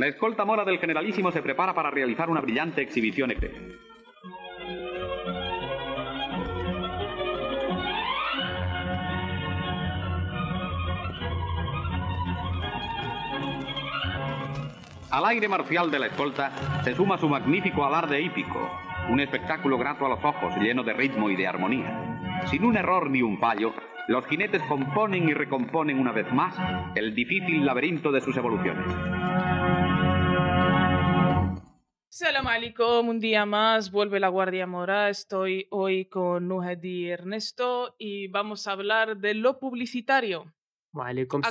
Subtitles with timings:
[0.00, 3.76] La escolta mora del generalísimo se prepara para realizar una brillante exhibición ecuestre.
[15.10, 16.50] Al aire marcial de la escolta
[16.82, 18.70] se suma su magnífico alarde hípico,
[19.10, 22.40] un espectáculo grato a los ojos, lleno de ritmo y de armonía.
[22.46, 23.74] Sin un error ni un fallo,
[24.08, 26.56] los jinetes componen y recomponen una vez más
[26.94, 28.86] el difícil laberinto de sus evoluciones.
[32.12, 35.10] Salam alaikum, un día más, vuelve la Guardia Mora.
[35.10, 40.52] Estoy hoy con Nuhedi Ernesto y vamos a hablar de lo publicitario.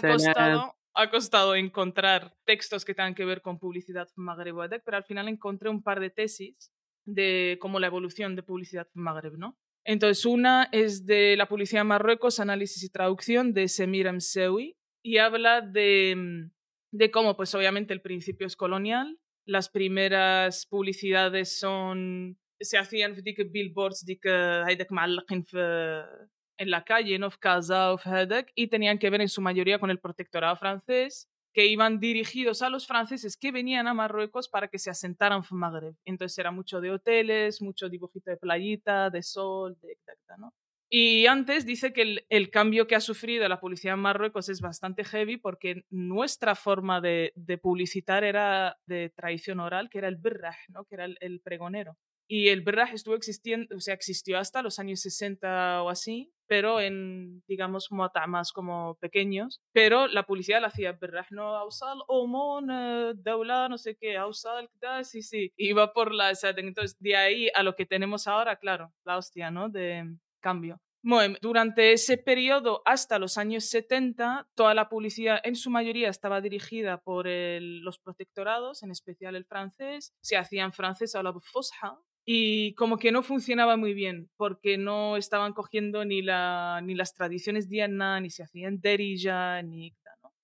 [0.10, 5.06] Ha costado, ha costado encontrar textos que tengan que ver con publicidad Adec, pero al
[5.06, 6.74] final encontré un par de tesis
[7.06, 9.58] de cómo la evolución de publicidad en Magreb, ¿no?
[9.86, 15.20] Entonces, una es de la publicidad en Marruecos, análisis y traducción de Semir Msewi, y
[15.20, 16.52] habla de, mm,
[16.98, 19.18] de cómo, pues obviamente, el principio es colonial
[19.50, 23.16] las primeras publicidades son se hacían
[23.52, 24.30] billboards de que
[26.58, 27.28] en la calle, ¿no?
[28.54, 32.70] y tenían que ver en su mayoría con el protectorado francés, que iban dirigidos a
[32.70, 35.96] los franceses que venían a Marruecos para que se asentaran en Magreb.
[36.06, 39.98] Entonces era mucho de hoteles, mucho dibujito de playita, de sol, de
[40.38, 40.54] ¿no?
[40.92, 44.60] Y antes dice que el, el cambio que ha sufrido la publicidad en Marruecos es
[44.60, 50.16] bastante heavy porque nuestra forma de, de publicitar era de tradición oral, que era el
[50.16, 50.86] birrah, ¿no?
[50.86, 51.96] que era el, el pregonero.
[52.32, 56.80] Y el birrah estuvo existiendo, o sea, existió hasta los años 60 o así, pero
[56.80, 59.62] en, digamos, más como pequeños.
[59.72, 64.70] Pero la publicidad la hacía birrah, no, Ausal, Omon, eh, Daula, no sé qué, Ausal,
[64.80, 65.52] ¿qué sí, sí.
[65.58, 69.18] Iba por la, o sea, entonces de ahí a lo que tenemos ahora, claro, la
[69.18, 69.70] hostia, ¿no?
[69.70, 70.82] De cambio.
[71.02, 76.42] Bueno, durante ese periodo, hasta los años 70, toda la publicidad en su mayoría estaba
[76.42, 80.14] dirigida por el- los protectorados, en especial el francés.
[80.22, 81.98] Se hacía en francés a la fosha.
[82.26, 87.14] Y como que no funcionaba muy bien, porque no estaban cogiendo ni, la, ni las
[87.16, 89.96] tradiciones diana, ni se hacían derija, ni...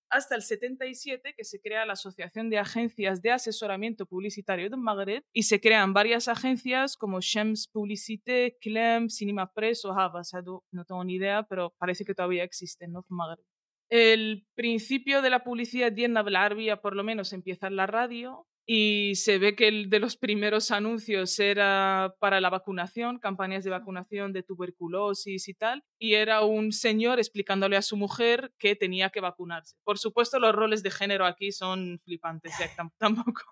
[0.10, 5.24] Hasta el 77, que se crea la Asociación de Agencias de Asesoramiento Publicitario de Magreb,
[5.34, 10.32] y se crean varias agencias como Shems Publicité, Clem, Cinema Press o Havas.
[10.72, 13.06] No tengo ni idea, pero parece que todavía existen, ¿no?
[13.10, 13.46] Magreb.
[13.90, 19.14] El principio de la publicidad diana Arabia, por lo menos, empieza en la radio y
[19.16, 24.34] se ve que el de los primeros anuncios era para la vacunación, campañas de vacunación
[24.34, 29.22] de tuberculosis y tal, y era un señor explicándole a su mujer que tenía que
[29.22, 29.76] vacunarse.
[29.84, 33.44] Por supuesto, los roles de género aquí son flipantes, ya que tam- tampoco,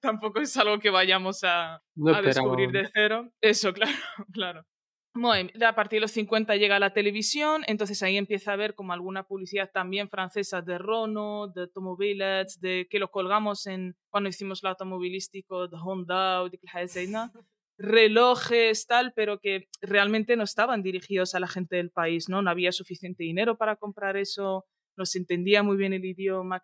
[0.00, 3.32] tampoco es algo que vayamos a, No a descubrir de cero.
[3.40, 3.92] Eso, claro,
[4.32, 4.64] claro.
[5.16, 8.92] Bueno, a partir de los 50 llega la televisión, entonces ahí empieza a ver como
[8.92, 14.64] alguna publicidad también francesa de Renault, de Automobilets, de que lo colgamos en cuando hicimos
[14.64, 16.58] el automovilístico de Honda o de
[17.78, 22.42] relojes, tal, pero que realmente no estaban dirigidos a la gente del país, ¿no?
[22.42, 24.66] No había suficiente dinero para comprar eso,
[24.96, 26.60] no se entendía muy bien el idioma.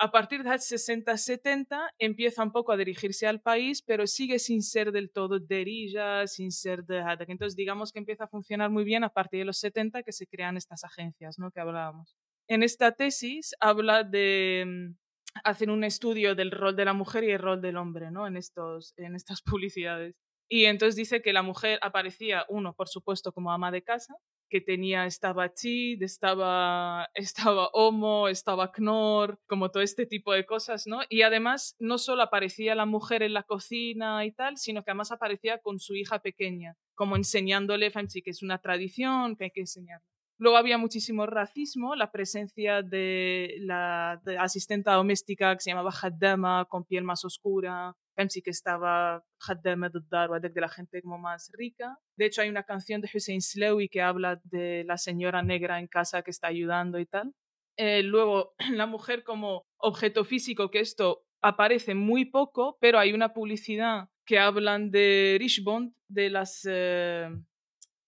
[0.00, 4.92] A partir de 60-70 empieza un poco a dirigirse al país, pero sigue sin ser
[4.92, 7.02] del todo derilla, sin ser de.
[7.26, 10.28] Entonces, digamos que empieza a funcionar muy bien a partir de los 70 que se
[10.28, 11.50] crean estas agencias, ¿no?
[11.50, 12.16] Que hablábamos.
[12.46, 14.94] En esta tesis habla de mm,
[15.42, 18.28] hacen un estudio del rol de la mujer y el rol del hombre, ¿no?
[18.28, 20.14] En estos en estas publicidades.
[20.48, 24.14] Y entonces dice que la mujer aparecía uno, por supuesto, como ama de casa,
[24.48, 30.86] que tenía, estaba chid, estaba, estaba homo, estaba knorr, como todo este tipo de cosas,
[30.86, 31.00] ¿no?
[31.08, 35.12] Y además no solo aparecía la mujer en la cocina y tal, sino que además
[35.12, 39.60] aparecía con su hija pequeña, como enseñándole, fancy, que es una tradición, que hay que
[39.60, 40.00] enseñar.
[40.40, 46.66] Luego había muchísimo racismo, la presencia de la de asistenta doméstica que se llamaba Haddama,
[46.66, 51.98] con piel más oscura, Estaba Haddama del Dar, de la gente como más rica.
[52.16, 55.86] De hecho, hay una canción de Hussein Slewi que habla de la señora negra en
[55.86, 57.32] casa que está ayudando y tal.
[57.76, 63.32] Eh, luego, la mujer como objeto físico, que esto aparece muy poco, pero hay una
[63.32, 67.28] publicidad que hablan de Richbond, de, las, eh,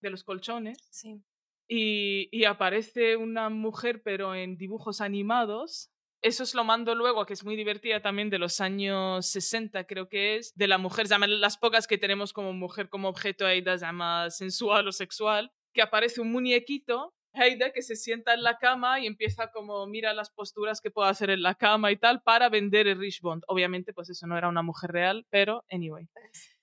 [0.01, 1.23] de los colchones, Sí.
[1.69, 5.89] y, y aparece una mujer, pero en dibujos animados.
[6.23, 10.07] Eso os lo mando luego, que es muy divertida también de los años 60, creo
[10.07, 14.29] que es, de la mujer, las pocas que tenemos como mujer como objeto Aida, llama
[14.29, 19.07] sensual o sexual, que aparece un muñequito, Aida, que se sienta en la cama y
[19.07, 22.87] empieza como mira las posturas que puede hacer en la cama y tal para vender
[22.87, 23.43] el Rich Bond.
[23.47, 26.07] Obviamente, pues eso no era una mujer real, pero anyway.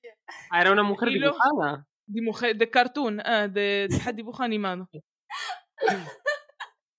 [0.50, 1.87] Ah, era una mujer dibujada.
[2.06, 4.90] De mujer, de cartoon, ah, de, de dibujo animado.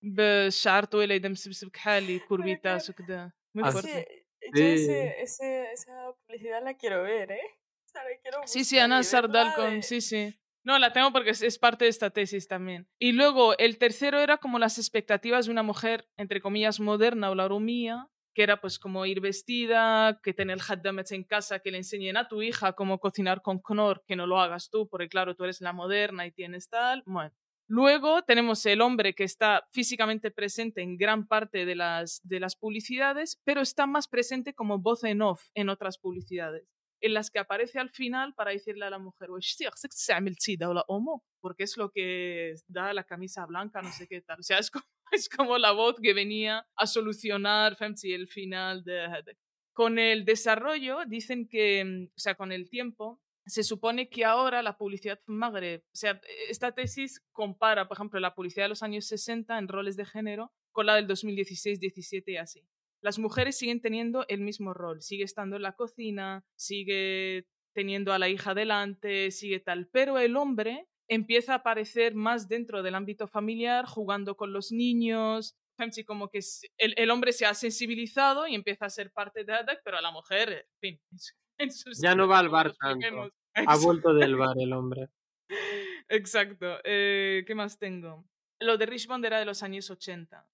[0.01, 4.07] بالشعر طويل يدا مسبسب كحالي كوربيتاس وكذا muy Ah, fuerte.
[4.41, 7.47] Sí, Yo ese, ese, esa publicidad la quiero ver, ¿eh?
[7.85, 9.73] O sea, la quiero Sí, sí, buscar y Ana verla Sardal con...
[9.75, 10.35] de- Sí, sí.
[10.63, 12.87] No, la tengo porque es, es parte de esta tesis también.
[12.99, 17.35] Y luego, el tercero era como las expectativas de una mujer, entre comillas, moderna o
[17.35, 21.77] la rumía, que era pues como ir vestida, que tener haddamet en casa, que le
[21.77, 25.35] enseñen a tu hija cómo cocinar con Knorr, que no lo hagas tú, porque claro,
[25.35, 27.01] tú eres la moderna y tienes tal.
[27.05, 27.31] Bueno.
[27.72, 32.56] Luego tenemos el hombre que está físicamente presente en gran parte de las, de las
[32.56, 36.66] publicidades, pero está más presente como voz en off en otras publicidades,
[37.00, 39.28] en las que aparece al final para decirle a la mujer,
[41.40, 44.40] porque es lo que da la camisa blanca, no sé qué tal.
[44.40, 49.36] O sea, es como, es como la voz que venía a solucionar el final de...
[49.72, 54.62] Con el desarrollo, dicen que, mm, o sea, con el tiempo, se supone que ahora
[54.62, 59.06] la publicidad Magreb, o sea, esta tesis compara, por ejemplo, la publicidad de los años
[59.06, 62.66] 60 en roles de género con la del 2016, 17 y así.
[63.02, 68.18] Las mujeres siguen teniendo el mismo rol, sigue estando en la cocina, sigue teniendo a
[68.18, 73.26] la hija delante, sigue tal, pero el hombre empieza a aparecer más dentro del ámbito
[73.26, 75.56] familiar, jugando con los niños,
[76.06, 76.40] como que
[76.78, 80.10] el hombre se ha sensibilizado y empieza a ser parte de ADAC, pero a la
[80.10, 81.00] mujer, en fin,
[81.60, 83.30] en sus Ya no va al bar tanto.
[83.66, 85.08] Ha vuelto del bar el hombre.
[86.08, 86.78] Exacto.
[86.84, 88.24] Eh, ¿Qué más tengo?
[88.60, 90.46] Lo de Richmond era de los años 80.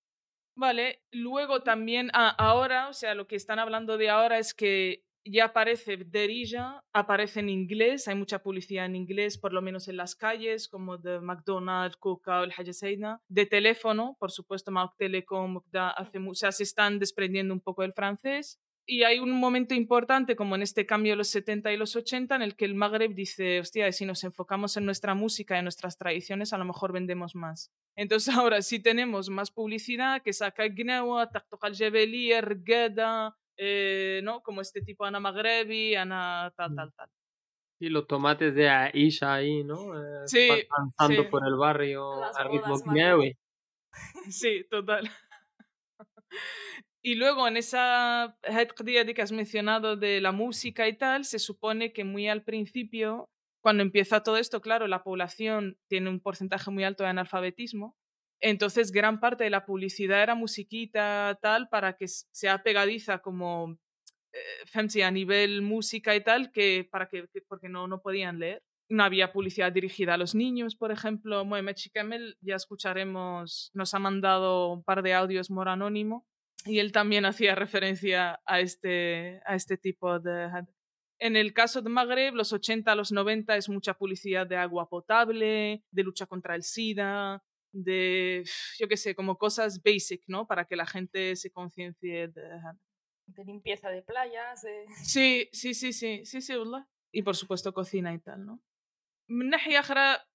[0.58, 5.04] Vale, luego también, ah, ahora, o sea, lo que están hablando de ahora es que
[5.28, 9.96] ya aparece Derija, aparece en inglés, hay mucha publicidad en inglés, por lo menos en
[9.98, 13.20] las calles, como de McDonald's, Coca o el Haja Seina.
[13.28, 17.82] De teléfono, por supuesto, Mac Telecom, da- hace o sea, se están desprendiendo un poco
[17.82, 18.58] del francés.
[18.88, 22.36] Y hay un momento importante, como en este cambio de los 70 y los 80,
[22.36, 25.64] en el que el Magreb dice, hostia, si nos enfocamos en nuestra música y en
[25.64, 27.72] nuestras tradiciones, a lo mejor vendemos más.
[27.96, 34.40] Entonces ahora sí tenemos más publicidad que saca Gnewa, Taktok al Jebeli, Rgeda, eh, ¿no?
[34.42, 37.10] Como este tipo Ana Magrebi, Ana tal, tal, tal.
[37.80, 39.98] Y los tomates de Aisha ahí, ¿no?
[39.98, 41.28] Eh, Sí, danzando sí.
[41.28, 43.36] por el barrio Las a ritmo bodas gnewi.
[44.30, 45.10] Sí, total.
[47.06, 51.92] Y luego en esa Hedqdía que has mencionado de la música y tal, se supone
[51.92, 53.30] que muy al principio,
[53.62, 57.94] cuando empieza todo esto, claro, la población tiene un porcentaje muy alto de analfabetismo.
[58.40, 63.78] Entonces, gran parte de la publicidad era musiquita, tal, para que sea pegadiza como
[64.32, 68.64] eh, a nivel música y tal, que para que, que- porque no, no podían leer.
[68.88, 71.44] No había publicidad dirigida a los niños, por ejemplo.
[71.44, 76.26] Mohamed Chikamel, ya escucharemos, nos ha mandado un par de audios Mora Anónimo
[76.66, 80.50] y él también hacía referencia a este, a este tipo de...
[81.18, 84.88] En el caso de Magreb, los 80 a los 90 es mucha publicidad de agua
[84.88, 87.42] potable, de lucha contra el SIDA,
[87.72, 88.44] de,
[88.78, 90.46] yo qué sé, como cosas basic, ¿no?
[90.46, 92.60] Para que la gente se conciencie de...
[93.26, 94.62] de limpieza de playas.
[94.62, 94.84] De...
[95.02, 96.54] Sí, sí, sí, sí, sí, sí.
[97.12, 98.60] Y por supuesto cocina y tal, ¿no?
[99.28, 99.82] Una Nahia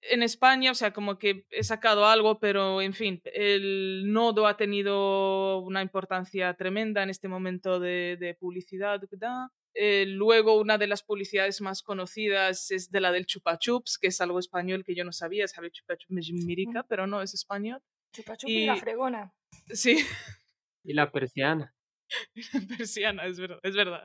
[0.01, 4.57] en España, o sea, como que he sacado algo, pero en fin, el nodo ha
[4.57, 9.01] tenido una importancia tremenda en este momento de, publicidad.
[9.73, 14.07] Eh, luego, una de las publicidades más conocidas es de la del Chupa Chups, que
[14.07, 16.27] es algo español que yo no sabía, sabe Chupa Chups
[16.89, 17.81] pero no es español.
[18.11, 19.33] Chupa Chups y, y la fregona.
[19.69, 20.05] Sí.
[20.83, 21.73] Y la persiana.
[22.77, 24.01] persiana, es verdad, es verdad.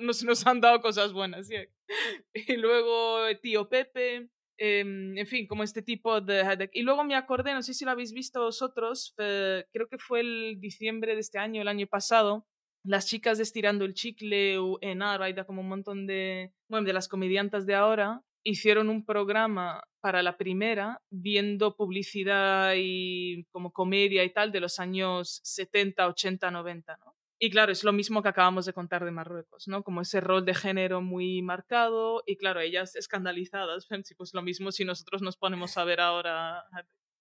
[0.00, 1.48] Nos, nos han dado cosas buenas.
[2.34, 6.42] Y luego eh, Tío Pepe, em, en fin, como este tipo de...
[6.56, 9.98] de- Y luego me acordé, no sé si lo habéis visto vosotros, eh, creo que
[9.98, 12.46] fue el diciembre de este año, el año pasado,
[12.84, 16.92] las chicas de Estirando el Chicle o en Araida, como un montón de, bueno, de
[16.92, 24.22] las comediantas de ahora, hicieron un programa para la primera viendo publicidad y como comedia
[24.24, 27.14] y tal de los años 70, 80, 90, ¿no?
[27.44, 29.82] Y claro, es lo mismo que acabamos de contar de Marruecos, ¿no?
[29.82, 33.86] Como ese rol de género muy marcado y claro, ellas escandalizadas,
[34.16, 36.64] pues lo mismo si nosotros nos ponemos a ver ahora.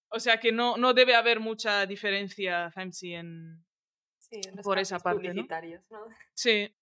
[0.07, 3.65] O sea que no, no debe haber mucha diferencia, Femsi, en,
[4.17, 5.33] sí, en por esa parte.
[5.33, 5.45] ¿no?
[5.89, 6.07] ¿no?
[6.33, 6.73] Sí.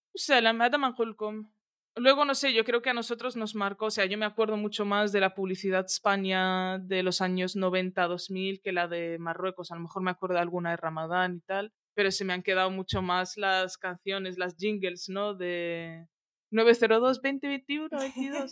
[1.95, 4.55] Luego, no sé, yo creo que a nosotros nos marcó, o sea, yo me acuerdo
[4.55, 9.71] mucho más de la publicidad España de los años 90-2000 que la de Marruecos.
[9.71, 12.70] A lo mejor me acuerdo alguna de Ramadán y tal pero se me han quedado
[12.70, 15.34] mucho más las canciones, las jingles, ¿no?
[15.34, 16.06] De
[16.52, 18.50] 902 2021 22.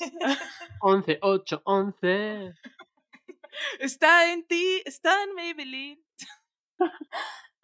[0.80, 2.52] 11, 8, 11.
[3.80, 6.02] está en ti, está en Maybelline.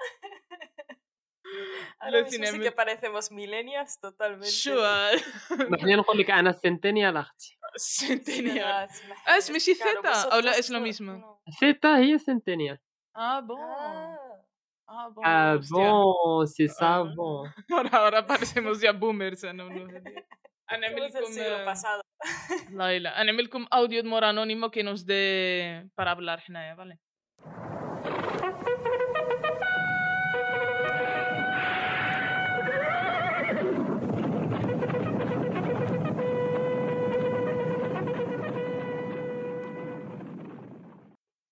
[1.98, 2.64] Ahora mismo sí Aluciname.
[2.64, 4.50] que parecemos milenias totalmente.
[4.50, 5.18] Sure.
[5.80, 7.56] خلينا نقول لك انا سنتينيال اختي
[7.98, 8.88] Centennial.
[8.88, 9.24] Centennial.
[9.26, 9.84] Ah, es Messi Z,
[10.32, 11.40] o la- es lo mismo.
[11.60, 12.78] ثيتا هي سنتينيال
[13.16, 13.58] Ah, bon.
[14.87, 15.21] Ah, bon.
[15.25, 17.43] Ah, bon, c'est ça, ah, bon.
[17.71, 19.89] Ahora, ahora parecemos ya boomers em, en unos
[20.67, 22.01] Anemilicum, pasado.
[22.71, 26.43] Laila, anemilicum audiot mor anónimo que nos dé para hablar,
[26.75, 26.99] ¿vale?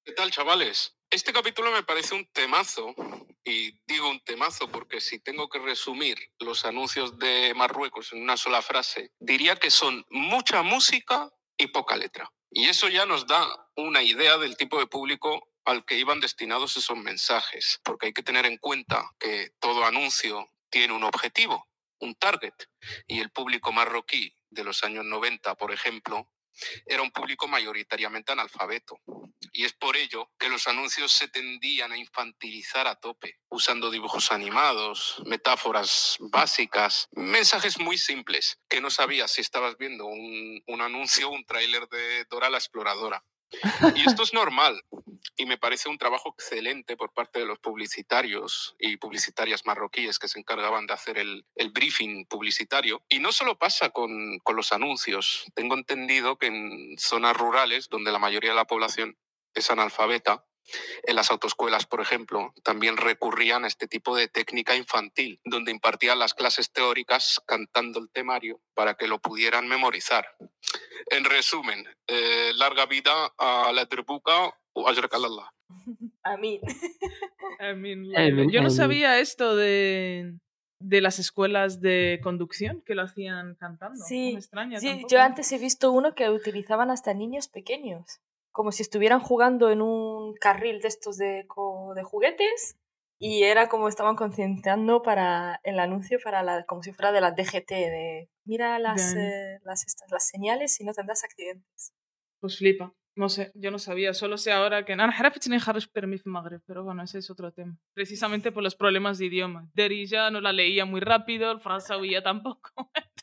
[0.05, 0.95] ¿Qué tal, chavales?
[1.13, 2.95] Este capítulo me parece un temazo,
[3.43, 8.35] y digo un temazo porque si tengo que resumir los anuncios de Marruecos en una
[8.35, 12.33] sola frase, diría que son mucha música y poca letra.
[12.49, 16.77] Y eso ya nos da una idea del tipo de público al que iban destinados
[16.77, 21.67] esos mensajes, porque hay que tener en cuenta que todo anuncio tiene un objetivo,
[21.99, 22.55] un target,
[23.05, 26.27] y el público marroquí de los años 90, por ejemplo,
[26.85, 28.99] era un público mayoritariamente analfabeto.
[29.51, 34.31] Y es por ello que los anuncios se tendían a infantilizar a tope, usando dibujos
[34.31, 41.29] animados, metáforas básicas, mensajes muy simples, que no sabías si estabas viendo un, un anuncio
[41.29, 43.23] o un tráiler de Dora la Exploradora.
[43.95, 44.81] Y esto es normal.
[45.35, 50.27] Y me parece un trabajo excelente por parte de los publicitarios y publicitarias marroquíes que
[50.27, 53.01] se encargaban de hacer el, el briefing publicitario.
[53.09, 55.45] Y no solo pasa con, con los anuncios.
[55.55, 59.17] Tengo entendido que en zonas rurales, donde la mayoría de la población
[59.53, 60.45] es analfabeta,
[61.03, 66.19] en las autoescuelas, por ejemplo, también recurrían a este tipo de técnica infantil, donde impartían
[66.19, 70.25] las clases teóricas cantando el temario para que lo pudieran memorizar.
[71.07, 74.87] En resumen, eh, larga vida a la tribuca o.
[74.87, 74.93] A
[76.23, 76.61] Amin,
[78.11, 78.45] Laila.
[78.51, 80.33] Yo no sabía esto de,
[80.79, 83.99] de las escuelas de conducción que lo hacían cantando.
[83.99, 85.07] No Sí, me extraña Sí, tampoco.
[85.09, 88.21] yo antes he visto uno que utilizaban hasta niños pequeños,
[88.53, 92.77] como si estuvieran jugando en un carril de estos de, co- de juguetes
[93.19, 97.31] y era como estaban concienciando para el anuncio para la, como si fuera de la
[97.31, 101.93] DGT, de mira las, eh, las, estas, las señales y no tendrás accidentes.
[102.39, 102.93] Pues flipa.
[103.16, 106.26] No sé, yo no sabía, solo sé ahora que أنا عرفت إني خرج permis في
[106.26, 107.76] المغرب, pero bueno, ese es otro tema.
[107.94, 109.68] Precisamente por los problemas de idioma.
[109.74, 112.70] Derija no la leía muy rápido, el fransaouilla tampoco.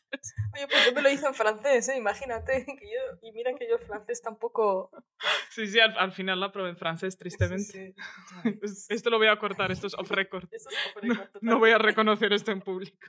[0.54, 1.96] Oye, pues yo me lo hice en francés, ¿eh?
[1.96, 2.64] imagínate.
[2.78, 4.90] Que yo, y mira que yo el francés tampoco...
[5.50, 7.94] Sí, sí, al, al final la probé en francés, tristemente.
[7.94, 7.94] Sí,
[8.42, 8.58] sí.
[8.62, 10.46] Es- Esto lo voy a cortar, esto es off record.
[10.52, 11.86] Eso es off No, record, no voy a totalmente.
[11.88, 13.06] reconocer esto en público.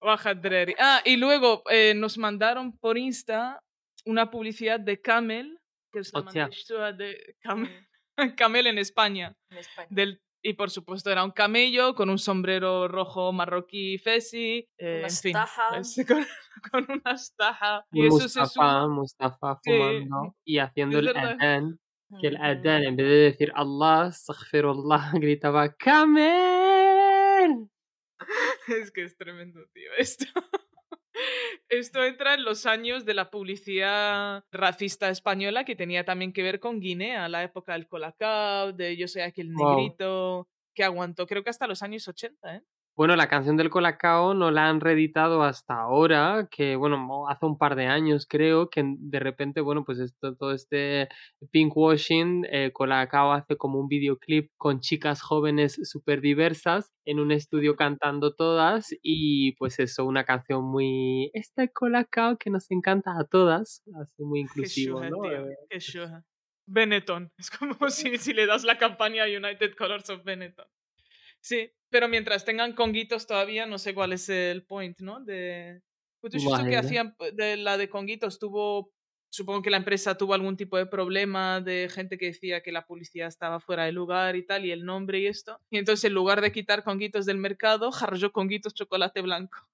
[0.00, 0.74] Baja Dreri.
[0.78, 3.62] Ah, y luego eh, nos mandaron por Insta
[4.04, 5.58] una publicidad de Camel,
[5.97, 7.87] que es la de Camel,
[8.37, 9.35] Camel en España.
[9.49, 9.87] En España.
[9.89, 15.09] Del, y por supuesto era un camello con un sombrero rojo marroquí fesi, eh, en
[15.09, 15.33] fin,
[16.07, 16.25] con,
[16.71, 17.85] con una estaja.
[17.91, 18.87] Y Y eso se Mustafa, suma.
[18.87, 21.79] Mustafa Sí, fumando y haciendo el adán,
[22.21, 27.67] que el adán en vez de decir Allah, astaghfirullah, gritaba ¡Camel!
[28.67, 29.89] Es que es tremendo, tío.
[29.97, 30.25] Esto,
[31.69, 36.59] esto entra en los años de la publicidad racista española que tenía también que ver
[36.59, 39.57] con Guinea, la época del Colacao, de Yo soy aquí el Wow.
[39.57, 42.63] negrito, que aguantó creo que hasta los años 80, ¿eh?
[42.97, 47.55] Bueno, la canción del Colacao no la han reeditado hasta ahora, que bueno, hace un
[47.55, 51.07] par de años creo, que de repente, bueno, pues esto, todo este
[51.51, 57.75] pinkwashing, eh, Colacao hace como un videoclip con chicas jóvenes súper diversas en un estudio
[57.75, 63.83] cantando todas y pues eso, una canción muy, este Colacao que nos encanta a todas,
[64.01, 65.21] así muy inclusivo, ¿no?
[65.21, 66.25] tío, Eh, qué shuja.
[66.65, 67.31] Benetton.
[67.37, 70.65] Es como si, si le das la campaña a United Colors of Benetton.
[71.39, 75.19] Sí, pero mientras tengan conguitos todavía, no sé cuál es el point, ¿no?
[75.23, 75.81] De.
[76.21, 76.77] Pues justo que Vale.
[76.77, 78.91] hacían p- de la de conguitos tuvo.
[79.29, 82.85] Supongo que la empresa tuvo algún tipo de problema de gente que decía que la
[82.85, 85.59] publicidad estaba fuera de lugar y tal, y el nombre y esto.
[85.69, 89.67] Y entonces, en lugar de quitar conguitos del mercado, jarró conguitos chocolate blanco.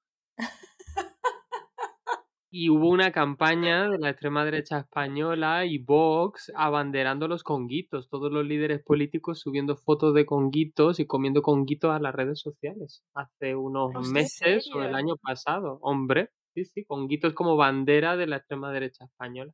[2.56, 8.32] Y hubo una campaña de la extrema derecha española y Vox abanderando los conguitos, todos
[8.32, 13.56] los líderes políticos subiendo fotos de conguitos y comiendo conguitos a las redes sociales hace
[13.56, 15.80] unos ¿en meses o el año pasado.
[15.82, 19.52] Hombre, sí, sí, conguitos como bandera de la extrema derecha española.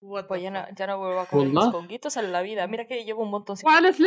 [0.00, 1.66] Pues ya no, ya no, vuelvo a comer ¿Hola?
[1.66, 2.66] mis honguitos en la vida.
[2.66, 3.56] Mira que llevo un montón.
[3.62, 4.04] ¿Cuál es si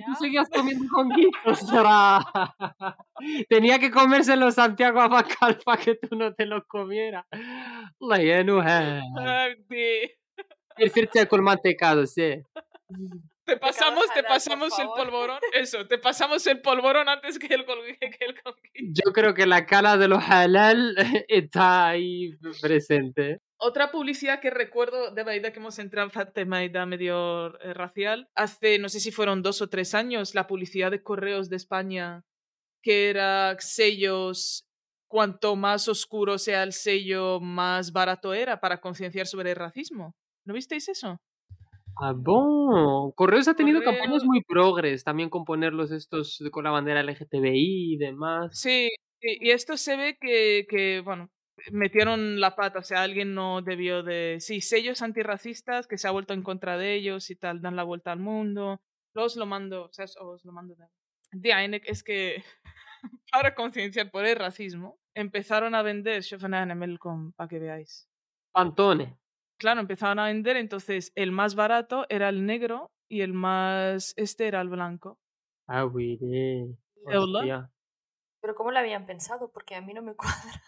[0.00, 1.60] tú seguías comiendo honguitos?
[3.48, 7.24] Tenía que comérselo Santiago Abacal para que tú no te lo comieras.
[8.00, 9.02] La llenuja.
[10.76, 12.42] Perfecto con mantecado, sí.
[13.44, 17.64] Te pasamos, te pasamos el polvorón, eso, te pasamos el polvorón antes que el,
[18.00, 20.96] que Yo creo que la cara de los halal
[21.28, 23.40] está ahí presente.
[23.58, 28.78] Otra publicidad que recuerdo de Baida que hemos entrado en tema medio eh, racial, hace
[28.78, 32.24] no sé si fueron dos o tres años, la publicidad de correos de España,
[32.82, 34.66] que era sellos,
[35.08, 40.14] cuanto más oscuro sea el sello, más barato era para concienciar sobre el racismo.
[40.44, 41.18] ¿No visteis eso?
[41.98, 43.10] Ah, bon.
[43.12, 47.96] Correos ha tenido campañas muy progres, también con ponerlos estos con la bandera LGTBI y
[47.96, 48.50] demás.
[48.52, 51.30] Sí, y y esto se ve que, que, bueno,
[51.72, 54.38] metieron la pata, o sea, alguien no debió de...
[54.40, 57.84] Sí, sellos antirracistas que se ha vuelto en contra de ellos y tal, dan la
[57.84, 58.80] vuelta al mundo.
[59.14, 61.52] Luego os lo mando, o sea, os lo mando de...
[61.52, 62.42] Eine es que
[63.32, 68.08] para concienciar por el racismo, empezaron a vender Schöfener Melcom, para que veáis.
[68.52, 69.18] Pantone.
[69.58, 74.48] Claro, empezaron a vender, entonces el más barato era el negro y el más este
[74.48, 75.18] era el blanco.
[75.66, 76.18] Ah, güey.
[78.40, 79.50] Pero ¿cómo lo habían pensado?
[79.50, 80.62] Porque a mí no me cuadra.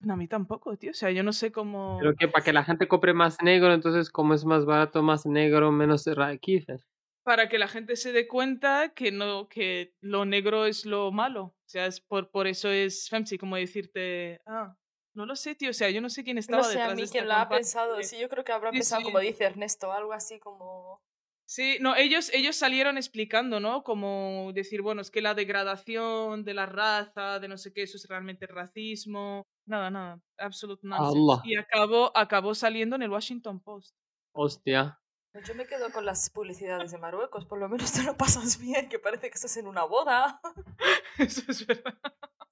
[0.00, 0.92] No, a mí tampoco, tío.
[0.92, 1.98] O sea, yo no sé cómo.
[2.00, 5.26] Pero que para que la gente compre más negro, entonces como es más barato, más
[5.26, 6.80] negro, menos raquífer.
[7.24, 11.42] Para que la gente se dé cuenta que no, que lo negro es lo malo.
[11.44, 14.74] O sea, es por, por eso es Femsi, como decirte, ah,
[15.14, 15.70] no lo sé, tío.
[15.70, 17.26] O sea, yo no sé quién estaba No sé detrás a de mí esta quién
[17.28, 17.58] lo ha campaña.
[17.58, 18.02] pensado.
[18.02, 19.04] Sí, yo creo que habrá Sí, pensado, sí.
[19.06, 21.02] como dice Ernesto, algo así como...
[21.50, 23.82] Sí, no, ellos, ellos salieron explicando, ¿no?
[23.82, 27.96] Como decir, bueno, es que la degradación de la raza, de no sé qué, eso
[27.96, 29.46] es realmente racismo.
[29.66, 31.18] Nada, nada, absolute nonsense.
[31.18, 31.40] Allah.
[31.44, 33.94] Y acabó, acabó saliendo en el Washington Post.
[34.32, 35.00] Hostia.
[35.32, 38.58] Pues Yo me quedo con las publicidades de Marruecos, por lo menos te lo pasas
[38.58, 40.40] bien, que parece que estás en una boda.
[41.18, 41.94] Eso es verdad.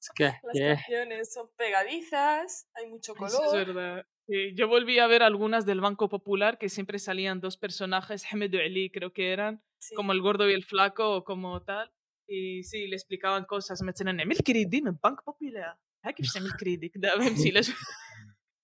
[0.00, 3.66] Es que, Las que- canciones son pegadizas, hay mucho Eso es color.
[3.74, 4.06] verdad.
[4.27, 8.53] Sí, yo volví a ver algunas del Banco Popular que siempre salían dos personajes, Hamed
[8.55, 9.95] Ali creo que eran, Sí.
[9.95, 11.91] como el gordo y el flaco o como tal.
[12.27, 13.81] Y sí, le explicaban cosas.
[13.83, 17.73] مثلا اعمل كريدي من بنك بوبيلار هاي كيف تعمل كريدي كده فهمتي لازم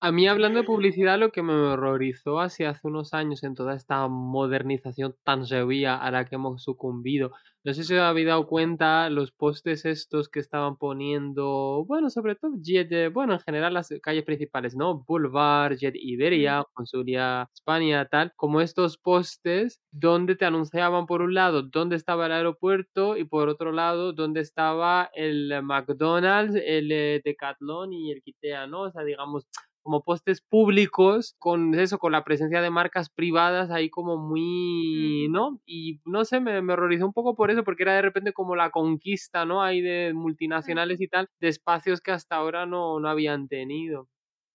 [0.05, 3.77] a mí hablando de publicidad, lo que me horrorizó así hace unos años en toda
[3.77, 7.31] esta modernización tan sevía a la que hemos sucumbido.
[7.63, 12.35] No sé si os habéis dado cuenta los postes estos que estaban poniendo, bueno, sobre
[12.35, 15.05] todo Jet, eh, bueno, en general las calles principales, ¿no?
[15.07, 21.63] Boulevard, Jet Iberia, Consulia España, tal, como estos postes donde te anunciaban por un lado
[21.63, 27.93] dónde estaba el aeropuerto y por otro lado dónde estaba el McDonald's, el eh, Decathlon
[27.93, 28.83] y el Kitea, ¿no?
[28.83, 29.47] O sea, digamos,
[29.83, 35.33] como postes públicos con eso, con la presencia de marcas privadas ahí como muy, Mm.
[35.33, 35.61] ¿no?
[35.67, 38.57] Y no sé, me, me horrorizó un poco por eso, porque era de repente como
[38.57, 39.63] la conquista, ¿no?
[39.63, 44.09] Ahí de multinacionales y tal, de espacios que hasta ahora no, no habían tenido.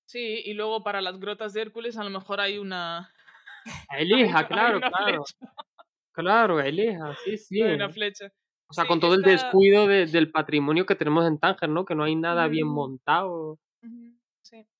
[0.08, 3.12] Sí, y luego para las grotas de Hércules a lo mejor hay una...
[4.00, 5.24] Elija, claro, claro.
[5.26, 5.54] flecha,
[6.13, 7.62] Claro, elija, sí, sí.
[7.62, 8.30] hay una flecha.
[8.70, 11.86] O sea, Sí, con todo el descuido de- del patrimonio que tenemos en Tánger, ¿no?
[11.86, 12.74] Que no hay nada bien Mm.
[12.74, 13.60] montado.
[13.82, 14.16] Sí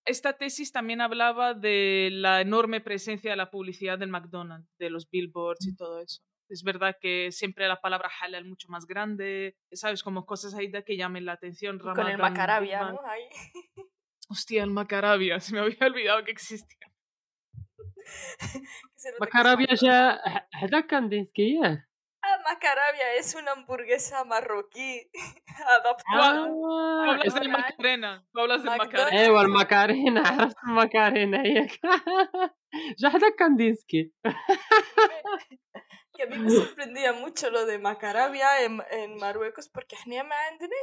[0.08, 5.10] esta tesis también hablaba de la enorme presencia de la publicidad del McDonald's, de los
[5.10, 5.76] billboards y mm.
[5.76, 6.22] todo eso.
[6.50, 10.02] Es verdad que siempre la palabra halal mucho más grande, ¿sabes?
[10.02, 11.78] Como cosas ahí de que llamen la atención.
[11.78, 13.02] Con el macarabia, ¿no?
[13.06, 13.24] Ahí.
[14.30, 16.88] Hostia, el macarabia, se me había olvidado que existía.
[19.20, 20.22] macarabia ya...
[20.54, 20.88] ¿Hada
[22.25, 25.11] Ah, macarabia es una hamburguesa marroquí
[25.67, 26.47] adaptada.
[26.47, 27.61] Tú Ah, hablas es- del Real.
[27.63, 28.93] Macarena, tú hablas del McDonald's.
[29.13, 29.21] Macarena.
[29.23, 31.67] ايوه المكارينا عرفت المكارينا هي
[32.99, 33.29] جا هذا
[36.28, 39.96] mí me sorprendía mucho lo de Macarabia en, en Marruecos porque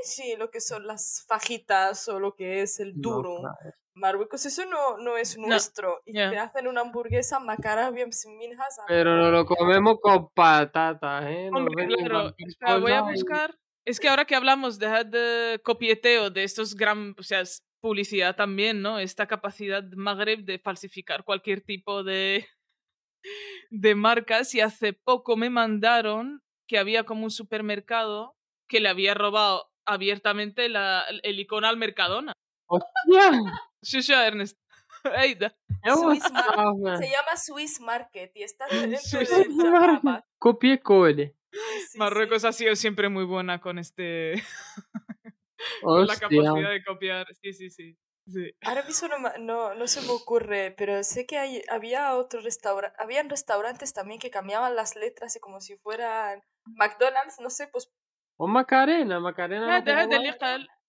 [0.04, 3.34] sí lo que son las fajitas o lo que es el duro.
[3.34, 3.76] No, claro.
[3.96, 5.88] Marruecos eso no, no es nuestro.
[5.88, 6.02] No.
[6.06, 6.30] Y yeah.
[6.30, 8.78] te hacen una hamburguesa Macarabia sin minjas.
[8.80, 11.48] Ah, Pero no lo comemos con patatas, ¿eh?
[11.52, 12.34] Hombre, claro.
[12.60, 12.82] Con...
[12.82, 13.56] voy a buscar.
[13.84, 17.42] Es que ahora que hablamos, de, de copieteo de estos gran, o sea,
[17.80, 18.98] publicidad también, ¿no?
[18.98, 22.46] Esta capacidad Magreb de falsificar cualquier tipo de
[23.70, 24.54] de marcas.
[24.54, 28.36] Y hace poco me mandaron que había como un supermercado
[28.68, 32.32] que le había robado abiertamente la, el icono al Mercadona.
[32.66, 33.32] ¡Hostia!
[33.82, 34.58] Shusha, Ernest.
[35.84, 40.22] Swiss Se llama Swiss Market y está dentro de.
[40.38, 41.36] Copie cole.
[41.52, 41.60] Sí,
[41.90, 42.48] sí, Marruecos sí.
[42.48, 44.42] ha sido siempre muy buena con este.
[45.82, 47.26] con la capacidad de copiar.
[47.42, 47.98] Sí, sí, sí.
[48.62, 52.98] Ahora mismo no, no, no, se me ocurre, pero sé que hay, había otros restaurantes,
[52.98, 57.90] habían restaurantes también que cambiaban las letras y como si fueran McDonald's, no sé, pues...
[58.36, 59.66] O Macarena, Macarena.
[59.66, 59.84] No,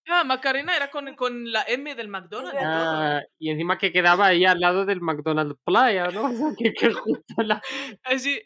[0.07, 2.57] Ah, ah Macarena era con, con, la M del McDonald's.
[2.63, 6.31] Ah, y encima que quedaba ahí al lado del McDonald's Playa, ¿no?
[8.03, 8.41] Así.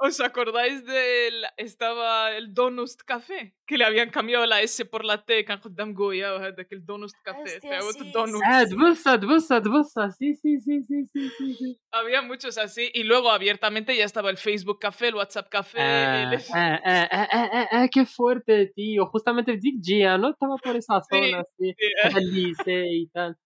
[0.00, 0.08] uno enfrente del otro.
[0.08, 1.44] ¿Os acordáis del.
[1.56, 3.54] Estaba el Donust Café?
[3.66, 7.56] Que le habían cambiado la S por la T, كان قدام جويا وهذاك الدونست كافé.
[7.58, 8.42] Hostia, فهو sí, Donust.
[8.44, 11.78] Ah, تبص تبص تبص sí, sí, sí, sí, sí, sí, sí.
[11.92, 12.90] Había muchos así.
[12.94, 15.80] Y luego abiertamente ya estaba el Facebook Café, el WhatsApp Café.
[15.80, 19.06] Ah, el- ah, ah, ah, ah, ah, ah, qué fuerte, tío.
[19.06, 20.30] Justamente Dick Gia, ¿no?
[20.30, 21.74] Estaba por esa Sí, zona, sí.
[21.78, 21.86] sí,
[22.18, 23.36] El liceo y tal.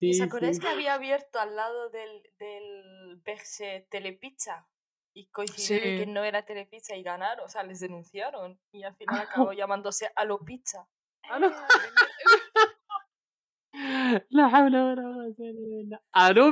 [0.00, 0.62] ¿Y os Sí, acordáis sí.
[0.62, 4.68] que había abierto al lado del, del Berge Telepizza?
[5.13, 5.97] y coincidió sí.
[5.99, 10.11] que no era Telepizza y ganaron, o sea, les denunciaron y al final acabó llamándose
[10.15, 10.87] Alo Pizza.
[11.29, 11.51] Alo.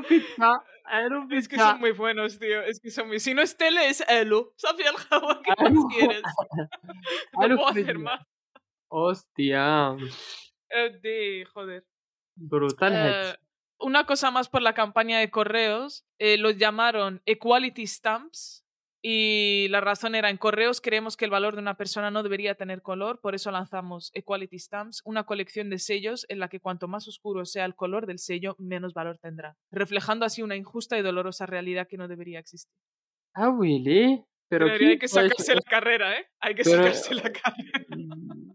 [0.07, 1.37] Pizza, Alo Pizza.
[1.37, 2.61] Es que son muy buenos, tío.
[2.63, 3.19] Es que son muy.
[3.19, 4.53] Si no es tele, es Alo.
[4.57, 6.21] ¿Sabes el jabón que más quieres?
[7.33, 8.25] no puedo hacer más.
[8.87, 9.95] Hostia.
[10.69, 11.85] Eh, de, joder.
[12.35, 12.93] Brutal.
[12.95, 13.35] Eh,
[13.81, 18.65] una cosa más por la campaña de correos, eh, los llamaron Equality Stamps
[19.03, 22.53] y la razón era en correos creemos que el valor de una persona no debería
[22.53, 26.87] tener color, por eso lanzamos Equality Stamps, una colección de sellos en la que cuanto
[26.87, 31.01] más oscuro sea el color del sello, menos valor tendrá, reflejando así una injusta y
[31.01, 32.71] dolorosa realidad que no debería existir.
[33.33, 34.23] Ah, Willy.
[34.49, 36.27] Pero Pero ¿qué hay que sacarse la carrera, ¿eh?
[36.41, 37.85] Hay que Pero- sacarse la carrera.
[37.95, 38.51] Mm,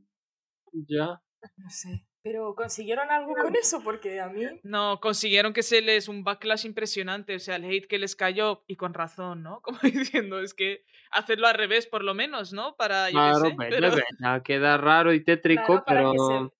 [0.88, 1.20] Ya.
[1.56, 2.06] No sé.
[2.26, 4.42] Pero consiguieron algo con eso, porque a mí.
[4.64, 8.64] No, consiguieron que se les un backlash impresionante, o sea, el hate que les cayó,
[8.66, 9.60] y con razón, ¿no?
[9.62, 12.74] Como diciendo, es que hacerlo al revés por lo menos, ¿no?
[12.74, 16.26] Para, yo Claro, sé, pero- queda raro y tétrico, Claro, para pero...
[16.50, 16.56] se-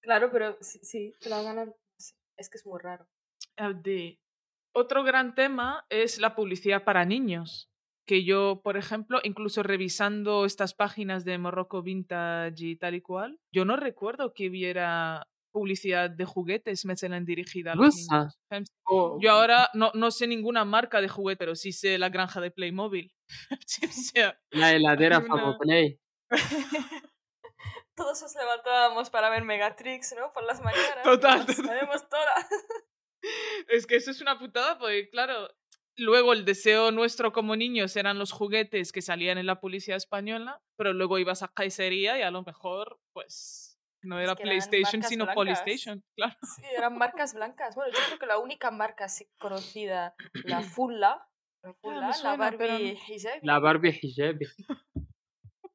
[0.00, 1.74] Claro, pero sí, sí, te la ganan.
[2.38, 3.06] Es que es muy raro.
[3.58, 4.18] Ah, de-
[4.72, 7.69] Otro gran tema es la publicidad para niños,
[8.10, 13.38] que yo, por ejemplo, incluso revisando estas páginas de Morocco Vintage y tal y cual,
[13.52, 18.36] yo no recuerdo que viera publicidad de juguetes me serán dirigida a los niños.
[18.82, 19.16] Oh.
[19.22, 22.50] Yo ahora no, no, sé ninguna marca de juguete, pero sí sé la granja de
[22.50, 23.14] Playmobil.
[24.50, 25.56] la heladera una...
[27.94, 30.32] Todos nos levantábamos para ver Megatrix, ¿no?
[30.32, 31.04] Por las mañanas.
[31.04, 31.38] Total.
[31.38, 31.64] Nos total.
[31.64, 32.46] Sabemos todas.
[33.68, 35.48] es que eso es una putada, porque claro,
[36.00, 40.60] luego el deseo nuestro como niños eran los juguetes que salían en la publicidad española,
[40.76, 45.24] pero luego ibas a Kaisería y a lo mejor, pues, no era que PlayStation, sino
[45.24, 45.34] blancas.
[45.36, 46.36] Polystation, claro.
[46.56, 47.74] Sí, eran marcas blancas.
[47.74, 51.22] Bueno, yo creo que la única marca así conocida, la Fulla,
[51.62, 53.40] la, Fulla, la suena, pero Barbie no- Hijabi.
[53.42, 54.46] La Barbie hijabi.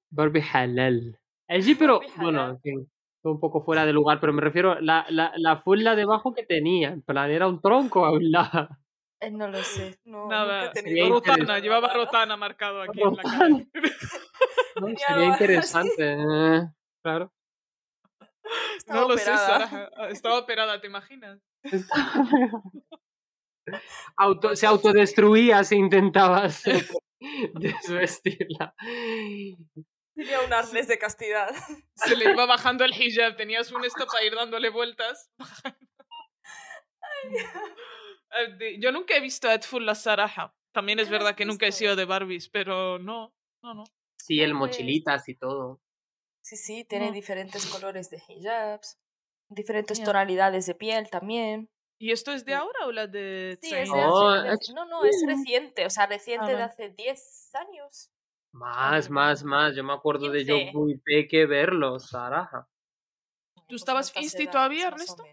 [0.09, 1.19] Barbie halal.
[1.47, 2.51] Allí, pero, Barbie bueno, halal.
[2.55, 5.95] en fin, fue un poco fuera de lugar, pero me refiero la, la, la fulla
[5.95, 6.89] debajo que tenía.
[6.89, 8.69] En plan, era un tronco a un lado.
[9.25, 9.99] Eh, no lo sé.
[10.05, 11.93] No, Nada, nunca he sería tenido Rotana, llevaba.
[11.93, 13.49] Rotana marcado aquí en la cara.
[14.81, 14.88] ¿no?
[14.97, 16.13] Sería interesante.
[16.13, 16.61] eh,
[17.01, 17.31] claro.
[18.77, 19.67] Estaba No lo sé, operada.
[19.69, 20.09] Sara.
[20.09, 21.39] Estaba operada, ¿te imaginas?
[24.17, 26.63] Auto, se autodestruía si intentabas
[27.53, 28.75] desvestirla.
[30.15, 31.49] Tenía un arnés de castidad.
[31.95, 35.31] Se le iba bajando el hijab, tenías un esto para ir dándole vueltas.
[37.23, 37.45] De-
[38.79, 40.53] Yo nunca he visto Edful la Saraja.
[40.73, 43.33] También es ¿No lo has verdad que nunca he sido de Barbies, pero no,
[43.63, 43.83] no, no.
[44.17, 45.81] Sí, el Pues- mochilitas y todo.
[46.41, 47.11] Sí, sí, tiene No.
[47.13, 48.99] diferentes colores de hijabs,
[49.49, 51.69] diferentes tonalidades de piel también.
[51.97, 54.85] ¿Y esto es de ahora o la de Sí, es de hace- Oh, de- no,
[54.85, 58.11] no, es reciente, o sea, reciente de hace 10 años.
[58.51, 59.75] Más, más, más.
[59.75, 60.73] Yo me acuerdo de yo 15.
[60.77, 62.67] muy peque verlo, Saraja.
[63.67, 65.23] ¿Tú estabas nuestras insti todavía, Ernesto?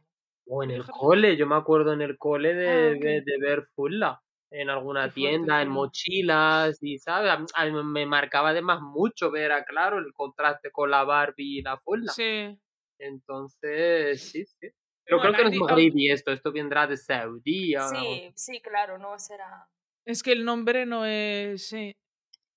[0.47, 3.03] O en el cole, yo me acuerdo en el cole de, Ah, ok.
[3.03, 4.21] de, de ver Fulla.
[4.51, 7.31] En alguna Qué fuerte, tienda, en mochilas, y ¿sabes?
[7.55, 11.63] A mí- me marcaba además mucho ver, a, claro, el contraste con la Barbie y
[11.63, 12.13] la Fulla.
[12.13, 12.59] Sí.
[12.99, 14.69] Entonces, sí, sí.
[15.05, 17.75] Pero Bueno, creo que no es Andy, maghribí esto, esto vendrá de Saudí.
[17.77, 19.69] o- Sí, sí, claro, no será
[20.05, 21.67] Es que el nombre no es.
[21.69, 21.97] Sí.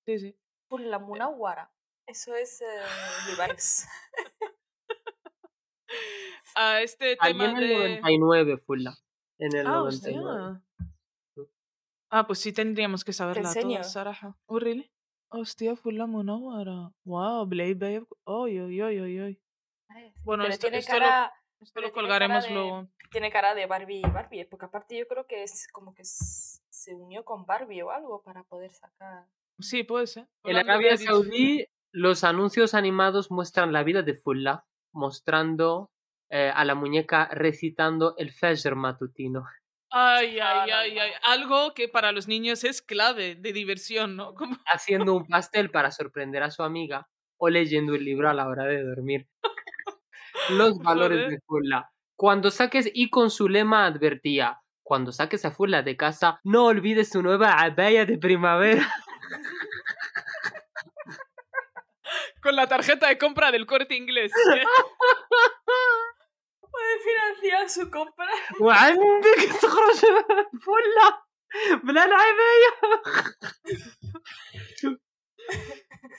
[0.05, 0.35] Sí, sí.
[0.69, 1.71] Fulla Munawara.
[2.07, 2.65] Eso es eh,
[3.37, 3.87] Levi's.
[6.55, 7.75] A este Ahí tema en el de.
[8.01, 8.93] 99, Fulla.
[9.39, 10.31] En el Ah, 99.
[10.31, 10.61] hostia.
[12.09, 14.37] Ah, pues sí tendríamos que saberla todas, Saraja.
[14.45, 14.91] Oh, really?
[15.29, 16.91] Hostia, fue la monawara.
[17.03, 18.05] Wow, Blade Babe.
[18.23, 19.41] Oy, oy, oy, oy, oy.
[20.23, 22.87] Bueno, pero esto, tiene esto lo, cara, esto pero lo colgaremos de- luego.
[23.11, 27.25] tiene cara de Barbie Barbie, porque aparte yo creo que es como que se unió
[27.25, 29.25] con Barbie o algo para poder sacar.
[29.59, 30.27] Sí, puede ser.
[30.43, 35.91] En Arabia Saudí, los anuncios animados muestran la vida de Fulla, mostrando
[36.29, 39.45] eh, a la muñeca recitando el Fajr matutino.
[39.91, 41.11] Ay, Ah, ay, ay, ay.
[41.23, 44.33] Algo que para los niños es clave de diversión, ¿no?
[44.35, 44.57] Como...
[44.65, 48.65] haciendo un pastel para sorprender a su amiga o leyendo un libro a la hora
[48.65, 49.27] de dormir.
[50.49, 51.29] Los valores Joder.
[51.31, 51.89] de Fulla.
[52.17, 57.09] Cuando saques y con su lema advertía, cuando saques a Fulla de casa, no olvides
[57.09, 58.87] su nueva abaya de primavera.
[62.44, 64.32] Con la tarjeta de compra del corte inglés.
[66.60, 68.28] Puede financiar su compra.
[68.60, 70.00] وعندك تخرج
[70.64, 71.18] فله
[71.84, 72.70] بلا العباية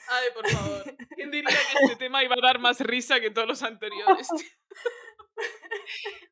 [0.08, 0.82] Ay, por favor.
[1.16, 4.28] ¿Quién diría que este tema iba a dar más risa que todos los anteriores?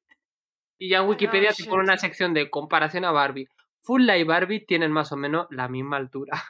[0.78, 1.68] Y ya en Wikipedia te shit.
[1.68, 3.48] pone una sección de comparación a Barbie.
[3.82, 6.42] Fulla y Barbie tienen más o menos la misma altura.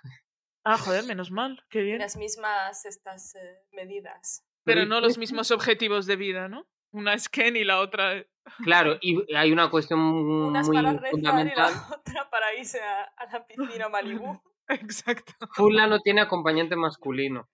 [0.65, 1.63] Ah, joder, menos mal.
[1.69, 1.99] Qué bien.
[1.99, 4.43] Las mismas estas eh, medidas.
[4.63, 6.65] Pero no los mismos objetivos de vida, ¿no?
[6.91, 8.17] Una es Ken y la otra...
[8.17, 8.28] eh,
[8.63, 11.71] Claro, y hay una cuestión Una es muy para rezar y fundamental.
[11.73, 14.41] la otra para irse a, a la piscina Malibu.
[14.67, 15.34] Exacto.
[15.54, 17.47] Fulla no tiene acompañante masculino.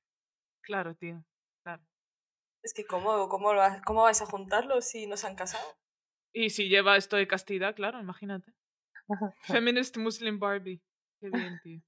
[0.64, 1.22] Claro, tío.
[1.64, 1.84] Claro.
[2.64, 5.66] Es que ¿cómo, cómo, lo ¿cómo vais a juntarlos si no se han casado?
[6.34, 8.54] Y si lleva esto de castidad, claro, imagínate.
[9.44, 10.82] Feminist Muslim Barbie.
[11.20, 11.82] Qué bien, tío.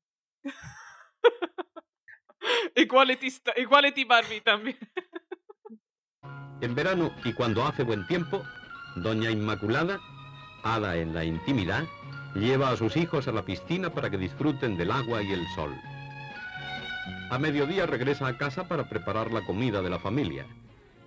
[2.75, 4.77] Equality, Equality Barbie también.
[6.61, 8.43] En verano y cuando hace buen tiempo,
[8.95, 9.99] Doña Inmaculada,
[10.63, 11.85] hada en la intimidad,
[12.35, 15.73] lleva a sus hijos a la piscina para que disfruten del agua y el sol.
[17.29, 20.45] A mediodía regresa a casa para preparar la comida de la familia.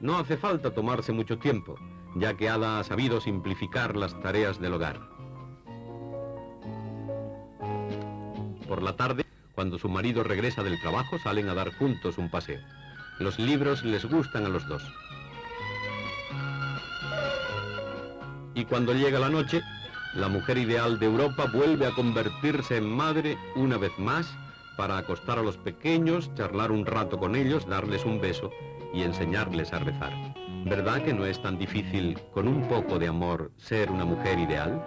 [0.00, 1.76] No hace falta tomarse mucho tiempo,
[2.16, 5.00] ya que Ada ha sabido simplificar las tareas del hogar.
[8.68, 9.24] Por la tarde,
[9.56, 12.60] cuando su marido regresa del trabajo, salen a dar juntos un paseo.
[13.18, 14.82] Los libros les gustan a los dos.
[18.54, 19.62] Y cuando llega la noche,
[20.14, 24.26] la mujer ideal de Europa vuelve a convertirse en madre una vez más
[24.76, 28.50] para acostar a los pequeños, charlar un rato con ellos, darles un beso
[28.92, 30.12] y enseñarles a rezar.
[30.66, 34.84] ¿Verdad que no es tan difícil, con un poco de amor, ser una mujer ideal?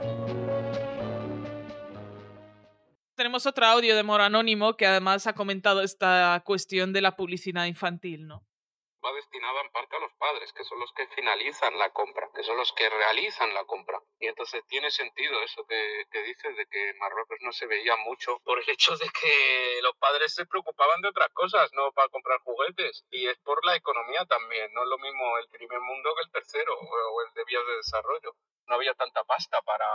[3.19, 7.65] Tenemos otro audio de Moro Anónimo que además ha comentado esta cuestión de la publicidad
[7.65, 8.47] infantil, ¿no?
[9.03, 12.43] va destinada en parte a los padres, que son los que finalizan la compra, que
[12.43, 13.99] son los que realizan la compra.
[14.19, 18.39] Y entonces tiene sentido eso que, que dices de que Marruecos no se veía mucho
[18.45, 22.39] por el hecho de que los padres se preocupaban de otras cosas, no para comprar
[22.39, 23.03] juguetes.
[23.11, 26.31] Y es por la economía también, no es lo mismo el primer mundo que el
[26.31, 28.33] tercero o el de vías de desarrollo.
[28.67, 29.87] No había tanta pasta para,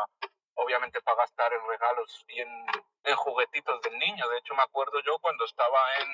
[0.54, 2.66] obviamente, para gastar en regalos y en,
[3.04, 4.28] en juguetitos del niño.
[4.28, 6.08] De hecho, me acuerdo yo cuando estaba en,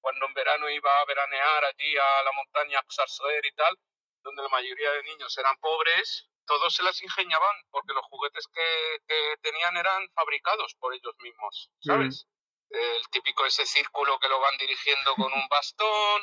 [0.00, 3.78] cuando en verano iba a veranear allí a la montaña Xarsoer y tal,
[4.22, 8.98] donde la mayoría de niños eran pobres, todos se las ingeniaban porque los juguetes que,
[9.06, 12.26] que tenían eran fabricados por ellos mismos, ¿sabes?
[12.70, 16.22] El típico ese círculo que lo van dirigiendo con un bastón,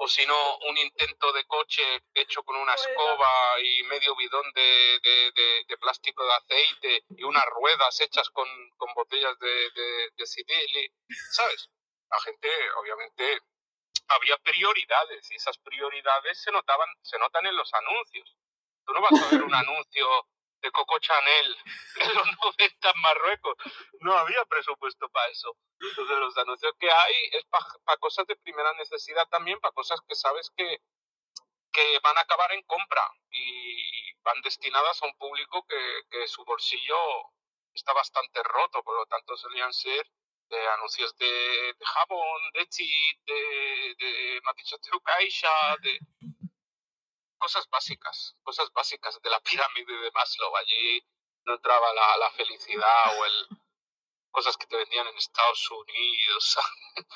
[0.00, 1.82] o si no, un intento de coche
[2.14, 7.24] hecho con una escoba y medio bidón de, de- de- de plástico de aceite y
[7.24, 9.70] unas ruedas hechas con, con botellas de,
[10.16, 10.88] de, Sidili,
[11.32, 11.68] ¿sabes?
[12.10, 12.48] La gente,
[12.80, 13.40] obviamente,
[14.08, 18.36] había prioridades y esas prioridades se notaban, se notan en los anuncios.
[18.86, 20.06] Tú no vas a ver un anuncio
[20.60, 21.56] de Coco Chanel
[21.96, 23.54] en los 90 en Marruecos.
[24.00, 25.56] No había presupuesto para eso.
[25.80, 30.14] Entonces los anuncios que hay es para cosas de primera necesidad también, para cosas que
[30.14, 30.80] sabes que,
[31.72, 36.44] que van a acabar en compra y van destinadas a un público que, que su
[36.44, 36.96] bolsillo
[37.72, 40.06] está bastante roto, por lo tanto solían ser
[40.48, 44.40] de anuncios de, de jabón, de cheat, de, de
[45.04, 45.98] Caixa, de
[47.38, 50.56] cosas básicas, cosas básicas de la pirámide de Maslow.
[50.56, 51.02] Allí
[51.44, 53.48] no entraba la, la felicidad o el
[54.30, 56.58] cosas que te vendían en Estados Unidos.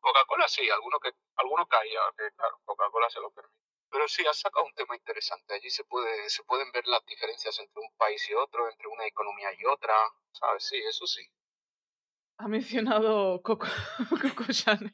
[0.00, 3.62] Coca-Cola sí, alguno que alguno caía, que claro, Coca-Cola se lo permite.
[3.90, 5.54] Pero sí, has sacado un tema interesante.
[5.54, 9.06] Allí se puede se pueden ver las diferencias entre un país y otro, entre una
[9.06, 9.94] economía y otra,
[10.32, 10.66] ¿sabes?
[10.66, 11.22] Sí, eso sí
[12.42, 13.68] ha mencionado Coco,
[14.36, 14.92] Coco Chanel.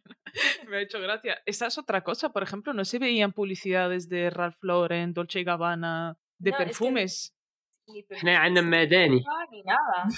[0.69, 1.41] Me ha hecho gracia.
[1.47, 2.31] Esa es otra cosa.
[2.31, 7.35] Por ejemplo, no se veían publicidades de Ralph Lauren, Dolce Gabbana, de perfumes.
[7.87, 8.53] Ni, perfumes
[9.51, 10.09] ni nada,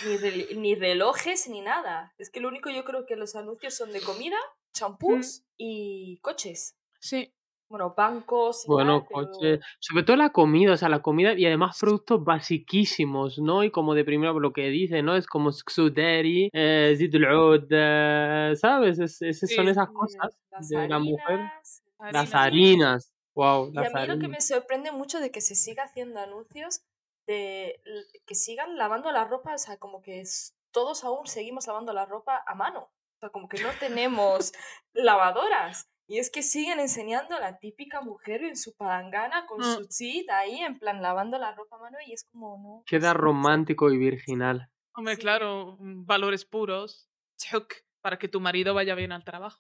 [0.57, 2.13] ni, relojes, ni nada.
[2.19, 4.73] Es que lo único yo creo que los anuncios son de comida, mm.
[4.73, 6.77] champús y coches.
[6.99, 7.33] Sí,
[7.71, 8.65] bueno, bancos.
[8.67, 9.61] Bueno, tal, pero- coche.
[9.79, 13.63] Sobre todo la comida, o sea, la comida y además productos basiquísimos, ¿no?
[13.63, 15.15] Y como de primero lo que dice, ¿no?
[15.15, 18.99] Es como Xuderi, eh, Zid el Oud, eh, ¿sabes?
[18.99, 21.25] Es- es- son esas cosas las de la mujer.
[21.29, 23.13] harinas, Las harinas.
[23.37, 26.19] Wow, Y a las mí lo que me sorprende mucho de que se siga haciendo
[26.19, 26.83] anuncios
[27.29, 27.81] de
[28.27, 30.25] que sigan lavando la ropa, o sea, como que
[30.73, 32.91] todos aún seguimos lavando la ropa a mano.
[33.15, 34.53] O sea, como que no tenemos
[34.93, 35.89] lavadoras.
[36.10, 39.64] Y es que siguen enseñando a la típica mujer en su palangana con Mm.
[39.76, 42.84] su chit ahí, en plan lavando la ropa a mano, y es como, no.
[42.86, 44.70] Queda sí, romántico y virginal.
[44.94, 45.22] hombre, Sí.
[45.22, 47.10] claro, mm, valores puros.
[47.38, 49.60] Tchuk, para que tu marido vaya bien al trabajo.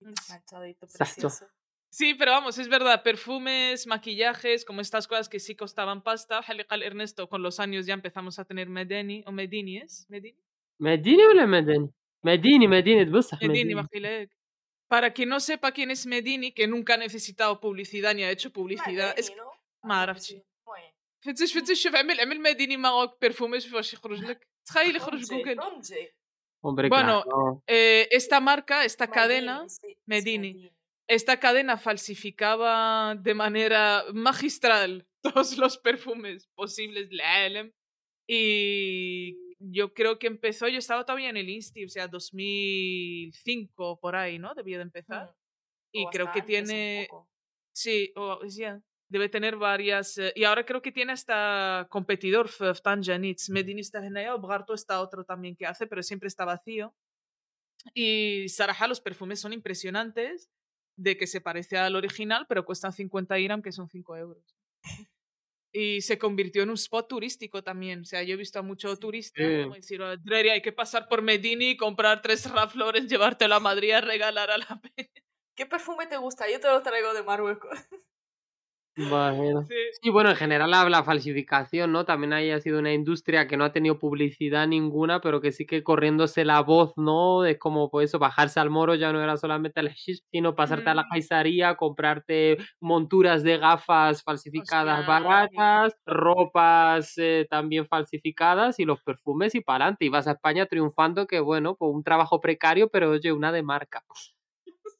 [0.00, 1.04] Manchadito, Exacto.
[1.28, 1.46] precioso.
[1.92, 6.40] Sí, pero vamos, es verdad, perfumes, maquillajes, como estas cosas que sí costaban pasta.
[6.42, 10.06] Jaliqal Ernesto, con los años ya empezamos a tener Medeni, o Medini, ¿es?
[10.08, 10.38] Medini.
[10.82, 11.90] مديني ولا مدني؟
[12.24, 14.30] مديني مديني بصح Medini, مديني Bajilek.
[14.88, 18.50] Para quien no sepa quién es Medini, que nunca ha necesitado publicidad ni ha hecho
[18.52, 19.50] publicidad, es Madeni, ¿no?
[19.84, 20.34] ما عرفتش.
[20.66, 20.92] Bueno,
[21.24, 25.30] فتش فتش شوف اعمل اعمل مديني ماروك برفومي شوف واش يخرج لك تخيل يخرج ¿dónde?
[25.30, 26.14] جوجل ¿dónde?
[26.62, 27.62] Hombre, Bueno, claro.
[27.66, 30.52] Eh, esta marca, esta Madini, cadena, sí, es Medini.
[30.52, 30.72] Madini.
[31.08, 37.72] esta cadena falsificaba de manera magistral todos los perfumes posibles del Alem
[38.28, 44.15] y yo creo que empezó, yo estaba todavía en el Insti, o sea, 2005 por
[44.15, 44.53] ahí, ¿no?
[44.53, 45.27] Debió de empezar.
[45.27, 45.35] Mm.
[45.91, 47.07] Y O creo que tiene,
[47.73, 52.73] sí, o ya, debe tener varias, eh, y ahora creo que tiene hasta competidor, في
[52.83, 56.93] Tanjanits, Medini está genial, Bgarto está otro también que hace, pero siempre está vacío.
[57.93, 60.49] Y Saraja, los perfumes son impresionantes,
[60.97, 64.55] de que se parece al original, pero cuestan 50 dirham, que son 5 euros.
[65.77, 67.99] Y se convirtió en un spot turístico también.
[68.01, 69.43] O sea, yo he visto a mucho turista Sí.
[69.59, 73.91] como decir, "Oh, Dreri, hay que pasar por Medini, comprar tres Lauren, llevártelo a Madrid
[73.91, 75.21] a regalar a la peña".
[75.57, 76.49] ¿Qué perfume te gusta?
[76.51, 77.79] Yo te lo traigo de Marruecos.
[78.97, 79.65] Bueno.
[79.67, 79.75] Sí.
[80.01, 82.05] Sí, bueno, en general la, la falsificación, ¿no?
[82.05, 85.65] También ahí ha sido una industria que no ha tenido publicidad ninguna, pero que sí
[85.65, 87.41] que corriéndose la voz, ¿no?
[87.41, 90.91] De como, pues eso, bajarse al moro ya no era solamente el hashish, sino pasarte
[90.91, 98.85] a la caizaría, comprarte monturas de gafas falsificadas Hostia, baratas, ropas eh, también falsificadas y
[98.85, 100.05] los perfumes y para adelante.
[100.05, 103.63] Y vas a España triunfando que, bueno, pues un trabajo precario, pero oye, una de
[103.63, 104.03] marca.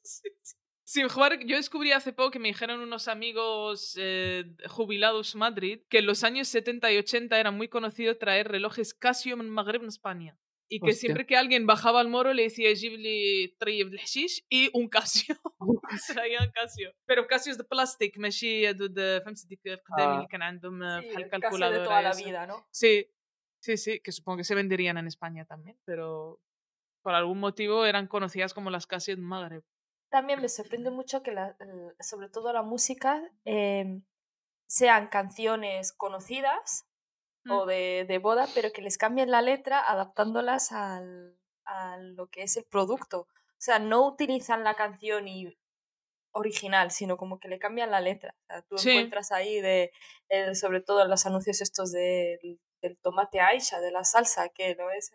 [0.02, 0.55] Sí, sí.
[0.85, 5.79] Sin jugar, yo descubrí hace poco que me dijeron unos amigos eh, jubilados en Madrid
[5.89, 9.83] que en los años 70 y 80 era muy conocido traer relojes Casio en Magreb
[9.83, 10.37] en España.
[10.73, 10.99] Y que Hostia.
[11.01, 15.35] siempre que alguien bajaba al moro le decía Ghibli Trayeb el hashish y un Casio.
[16.13, 16.93] Traían Casio.
[17.05, 20.15] Pero Casio es de plástico, ماشي de فهمت ديك القدام Ah.
[20.15, 22.23] اللي كان عندهم Sí, بحال el Casio de calculadora toda la esa.
[22.25, 22.67] vida, ¿no?
[22.71, 23.05] Sí,
[23.59, 26.39] sí, sí, que supongo que se venderían en España también, pero
[27.03, 29.63] por algún motivo eran conocidas como las Casio en Magreb.
[30.16, 31.54] También me sorprende mucho que, la-
[32.00, 34.00] sobre todo la música, eh,
[34.66, 36.86] sean canciones conocidas
[37.50, 37.68] o Mm.
[37.68, 42.56] de, de boda, pero que les cambien la letra adaptándolas al, a lo que es
[42.56, 43.20] el producto.
[43.20, 45.54] O sea, no utilizan la canción y
[46.32, 48.34] original, sino como que le cambian la letra.
[48.40, 48.90] O sea, tú Sí.
[48.92, 49.90] encuentras ahí de,
[50.30, 54.74] el- sobre todo en los anuncios estos del, del tomate Aisha, de la salsa, que
[54.76, 55.12] no es...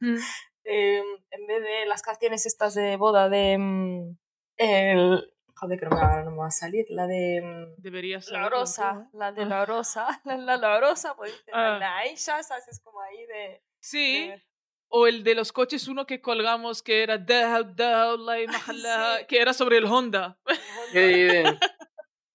[0.00, 0.16] Mm.
[0.64, 4.14] eh, en vez de las canciones estas de boda de...
[4.58, 6.86] mm, el, joder, que no me, va, no me va a salir.
[6.90, 7.40] La de...
[7.42, 9.08] mm, Deberías la saberlo tú, rosa, ¿eh?
[9.16, 11.76] la de la rosa, la, la, la rosa, pues Ah.
[11.80, 12.66] la Aisha, ¿sabes?
[12.68, 13.62] Es como ahí de...
[13.80, 14.42] Sí, de-
[14.88, 19.26] o el de los coches, uno que colgamos que era Dahab, Dahab, la imahala, Sí.
[19.26, 20.38] que era sobre el Honda.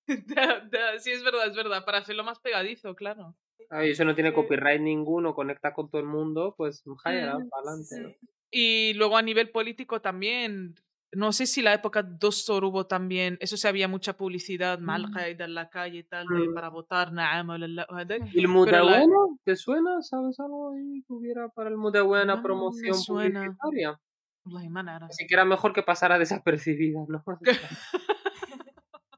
[0.08, 3.36] Dahab, Dahab, Sí, es verdad, es verdad, para hacerlo más pegadizo, claro.
[3.70, 7.62] Ay, eso no tiene copyright ninguno, conecta con todo el mundo, pues jaya, Mm, para
[7.70, 8.00] adelante.
[8.02, 8.10] ¿no?
[8.10, 8.18] sí.
[8.54, 10.76] Y luego a nivel político también,
[11.14, 15.46] no sé si la época Dostor hubo también, eso se había mucha publicidad, mal Qaeda
[15.46, 16.54] en la calle y tal, de Mm.
[16.54, 17.12] para votar,
[17.68, 18.22] la- o hadak.
[18.34, 19.38] ¿Y el?
[19.44, 20.02] ¿Te suena?
[20.02, 24.00] ¿Sabes algo ahí que hubiera para el Mudawana No, promoción publicitaria?
[24.84, 25.10] Na'raf.
[25.12, 27.24] Así que era mejor que pasara desapercibida, ¿no?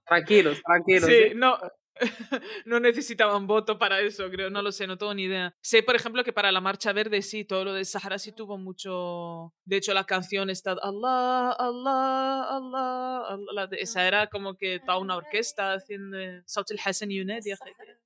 [0.06, 1.06] tranquilos, tranquilos.
[1.10, 1.34] Sí, ¿eh?
[1.36, 1.58] no,
[2.66, 5.56] no necesitaban voto para eso, creo, no lo sé, no tengo ni idea.
[5.62, 8.58] Sé, por ejemplo, que para la Marcha Verde sí, todo lo de Sahara sí tuvo
[8.58, 9.54] mucho...
[9.66, 15.18] De hecho, la canción está Allah, Allah, Allah, Allah, esa era como que toda una
[15.18, 16.18] orquesta haciendo...
[16.46, 18.03] Saut el Hassan je-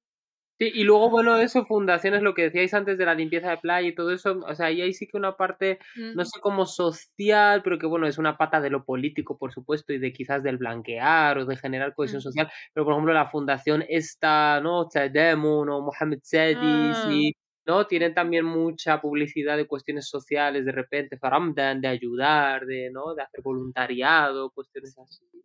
[0.60, 3.88] Sí, y luego, bueno, eso, fundaciones, lo que decíais antes de la limpieza de playa
[3.89, 5.78] y todo eso, o sea, ahí hay sí que una parte,
[6.13, 9.93] no sé cómo social, pero que bueno, es una pata de lo político, por supuesto,
[9.93, 12.24] y de quizás del blanquear o de generar cohesión Mm.
[12.24, 14.88] social, pero por ejemplo la fundación esta, ¿no?
[14.88, 17.04] Tademon o Mohamed Sedis Ah.
[17.06, 17.34] y,
[17.67, 17.86] ¿no?
[17.86, 23.13] Tienen también mucha publicidad de cuestiones sociales, de repente, Faramdan, de ayudar, de, ¿no?
[23.13, 25.43] De hacer voluntariado, cuestiones así.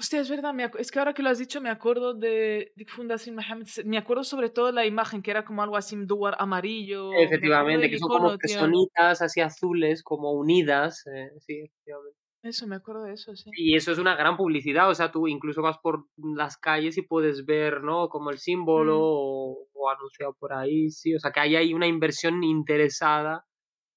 [0.00, 3.34] Hostia, es verdad, es que ahora que lo has dicho me acuerdo de, de Fundación
[3.36, 7.10] Mohammed, Se- me acuerdo sobre todo la imagen que era como algo así, duar amarillo.
[7.18, 12.18] Efectivamente, que son como personitas así azules, como unidas, eh, sí, efectivamente.
[12.42, 13.50] Eso, me acuerdo de eso, sí.
[13.52, 17.02] Y eso es una gran publicidad, o sea, tú incluso vas por las calles y
[17.02, 18.08] puedes ver, ¿no?
[18.08, 19.02] Como el símbolo Mm.
[19.02, 23.44] o, o anunciado por ahí, sí, o sea, que ahí hay una inversión interesada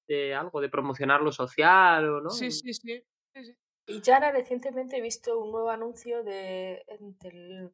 [0.08, 2.30] de algo, de promocionar lo social o, ¿no?
[2.30, 3.02] Sí, sí, sí.
[3.34, 3.52] sí, sí.
[3.86, 6.84] Y ya ahora recientemente he visto un nuevo anuncio de,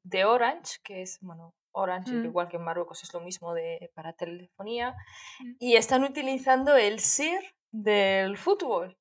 [0.03, 2.25] de Orange, que es, bueno, Orange, Mm.
[2.25, 4.97] igual que en Marruecos es lo mismo de, para telefonía,
[5.41, 5.53] Mm.
[5.61, 7.41] y están utilizando el SIR
[7.71, 8.97] del fútbol.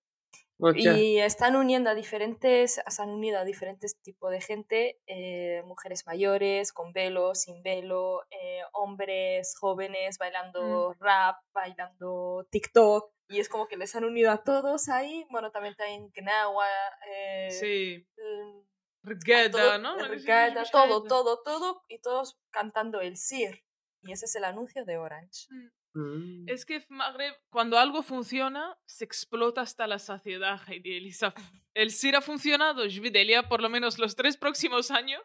[0.61, 0.97] Hostia.
[0.97, 6.05] Y están uniendo a diferentes, se han unido a diferentes tipos de gente, eh, mujeres
[6.05, 13.67] mayores, con velo, sin velo, eh, hombres jóvenes bailando rap, bailando TikTok, y es como
[13.67, 15.25] que les han unido a todos ahí.
[15.29, 16.67] Bueno, también está en Gnawa,
[17.09, 18.05] eh, Sí.
[18.17, 18.59] mm,
[19.03, 19.97] Regueda, todo, ¿no?
[19.97, 23.63] Regueda, todo, todo, todo, y todos cantando el Sir.
[24.01, 25.47] Y ese es el anuncio de Orange.
[25.49, 25.78] Mm.
[25.99, 26.47] Mm.
[26.47, 31.33] Es que Magreb, cuando algo funciona, se explota hasta la saciedad, Heidi Elisa.
[31.73, 35.21] El SIR ha funcionado, Jvidelia, por lo menos los tres próximos años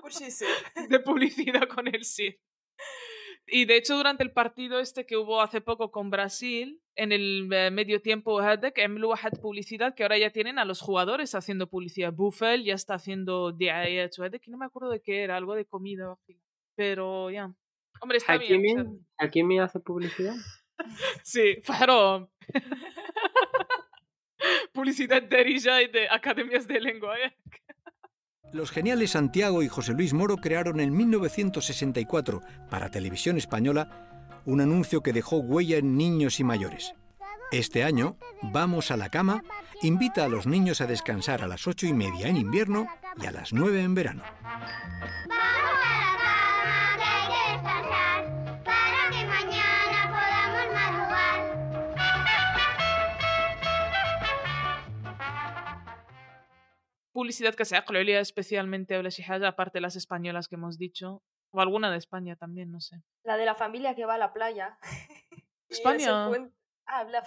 [0.00, 0.20] pues
[0.88, 2.38] de publicidad con el SIR.
[3.50, 7.48] Y de hecho, durante el partido este que hubo hace poco con Brasil, en el
[7.50, 8.42] eh, medio tiempo,
[9.40, 12.12] publicidad, que ahora ya tienen a los jugadores haciendo publicidad.
[12.12, 13.56] Buffel ya está haciendo
[14.38, 16.14] que no me acuerdo de qué era, algo de comida,
[16.76, 17.54] pero ya.
[18.00, 18.54] Hombre, está bien.
[18.54, 20.34] Hakimi, o sea, Hakimi hace publicidad.
[21.24, 22.28] Sí, Fahrom.
[24.72, 25.58] Publicidad de y
[25.88, 27.18] de academias de lengua.
[27.18, 27.36] ¿eh?
[28.52, 35.02] Los geniales Santiago y José Luis Moro crearon en 1964, para Televisión Española, un anuncio
[35.02, 36.94] que dejó huella en niños y mayores.
[37.50, 39.42] Este año, Vamos a la cama
[39.82, 42.86] invita a los niños a descansar a las ocho y media en invierno
[43.20, 44.22] y a las 9 en verano.
[44.42, 46.17] Vamos a la
[47.62, 48.38] que.
[57.12, 61.22] Publicidad que se ha especialmente especialmente Aulas y Haya, aparte las españolas que hemos dicho,
[61.50, 63.02] o alguna de España también, no sé.
[63.24, 64.78] La de la familia que va a la playa.
[65.68, 66.30] España.
[66.86, 67.22] Ah, la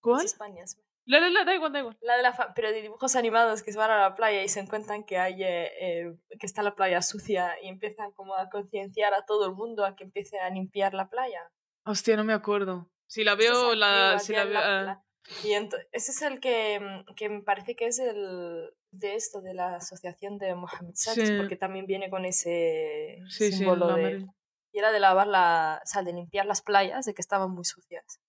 [0.00, 0.24] ¿Cuál?
[0.24, 0.64] España.
[1.08, 1.96] La, la, la, da igual, da igual.
[2.02, 4.48] La de la fa- pero de dibujos animados que se van a la playa y
[4.48, 8.50] se encuentran que hay eh, eh, que está la playa sucia y empiezan como a
[8.50, 11.40] concienciar a todo el mundo a que empiece a limpiar la playa.
[11.86, 12.90] Hostia, no me acuerdo.
[13.06, 15.04] Si la Esa es veo, la, si la veo, la- ah,
[15.44, 19.54] y ese es el que, mm, que me parece que es el de esto, de
[19.54, 21.36] la asociación de Mohamed Sánchez, Sí.
[21.38, 24.26] porque también viene con ese Sí, sí, símbolo la de...
[24.72, 27.64] Y era de lavar la, o sea, de limpiar las playas, de que estaban muy
[27.64, 28.20] sucias.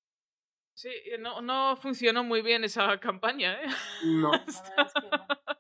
[0.80, 3.68] Sí, eh, no, no funcionó muy bien esa campaña, ¿eh?
[4.06, 4.32] No.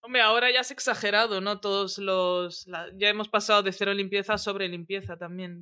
[0.00, 1.58] Hombre, ahora ya es exagerado, ¿no?
[1.58, 2.64] Todos los.
[2.94, 5.60] Ya hemos pasado de cero limpieza a sobre limpieza también.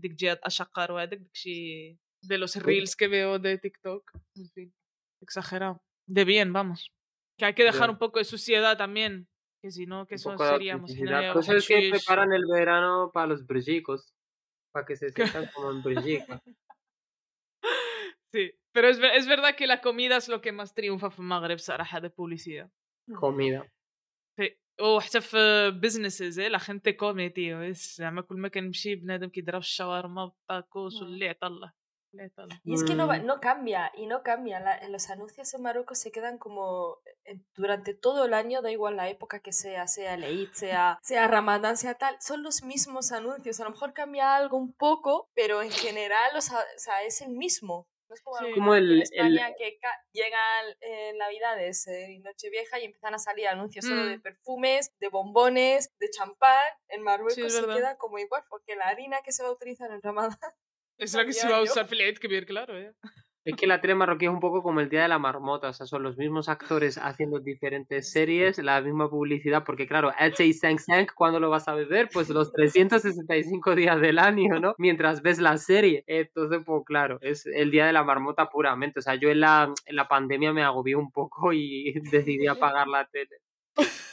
[2.21, 4.11] De los reels que veo de TikTok.
[4.37, 4.75] En fin,
[5.23, 5.83] exagerado.
[6.07, 6.93] De bien, vamos.
[7.39, 9.27] Que hay que dejar un poco de suciedad también.
[9.63, 10.93] Que si no, que eso seríamos.
[11.33, 14.13] Pues es que preparan el verano para los brillicos.
[14.71, 15.09] Para que se
[15.47, 15.83] sientan como en.
[18.31, 18.53] Sí.
[18.72, 21.60] pero es, ver- es verdad que la comida es lo que más triunfa en Magreb,
[21.60, 22.70] صراحة, de publicidad.
[23.20, 23.64] Comida.
[24.38, 24.56] Sí.
[24.82, 29.60] وحتى في businesses eh, la gente come tío es زعما كل ما كنمشي بنادم كيضرب
[29.60, 31.02] الشاورما والطاكوس Mm.
[31.02, 31.72] واللي عطله
[32.14, 33.26] اللي عطله Y es que no, va- Mm.
[33.26, 34.60] no cambia, y no cambia.
[34.60, 38.96] La- los anuncios en Marruecos se quedan como eh, durante todo el año, da igual
[38.98, 43.12] la época que sea, sea el Eid, sea, sea Ramadán, sea tal, son los mismos
[43.12, 43.60] anuncios.
[43.60, 47.22] A lo mejor cambia algo un poco, pero en general o sea, o sea, es
[47.26, 47.88] el mismo.
[48.13, 49.55] Es como, sí, como el, en España el...
[49.57, 49.79] que
[50.13, 54.23] llegan eh, Navidades, eh, Nochevieja y empiezan a salir anuncios solo de mm.
[54.23, 56.63] perfumes, de bombones, de champán.
[56.89, 60.03] En Marruecos se queda como igual porque la harina que se va a utilizar en
[60.03, 60.37] Ramadán.
[60.99, 62.95] Es la que se va a usar filet que bien claro, ¿eh?
[63.45, 65.73] Es que la 3 marroquí es un poco como el Día de la Marmota, o
[65.73, 70.53] sea, son los mismos actores haciendo diferentes series, la misma publicidad, porque claro, H.I.
[70.53, 72.09] Sang Sang, ¿cuándo lo vas a beber?
[72.13, 74.75] Pues los 365 días del año, ¿no?
[74.79, 76.05] Mientras ves la serie.
[76.07, 79.01] Entonces, pues claro, es el Día de la Marmota puramente.
[79.01, 82.87] O sea, yo en la, en la pandemia me agobié un poco y decidí apagar
[82.87, 83.39] la tele.
[83.75, 84.13] Pues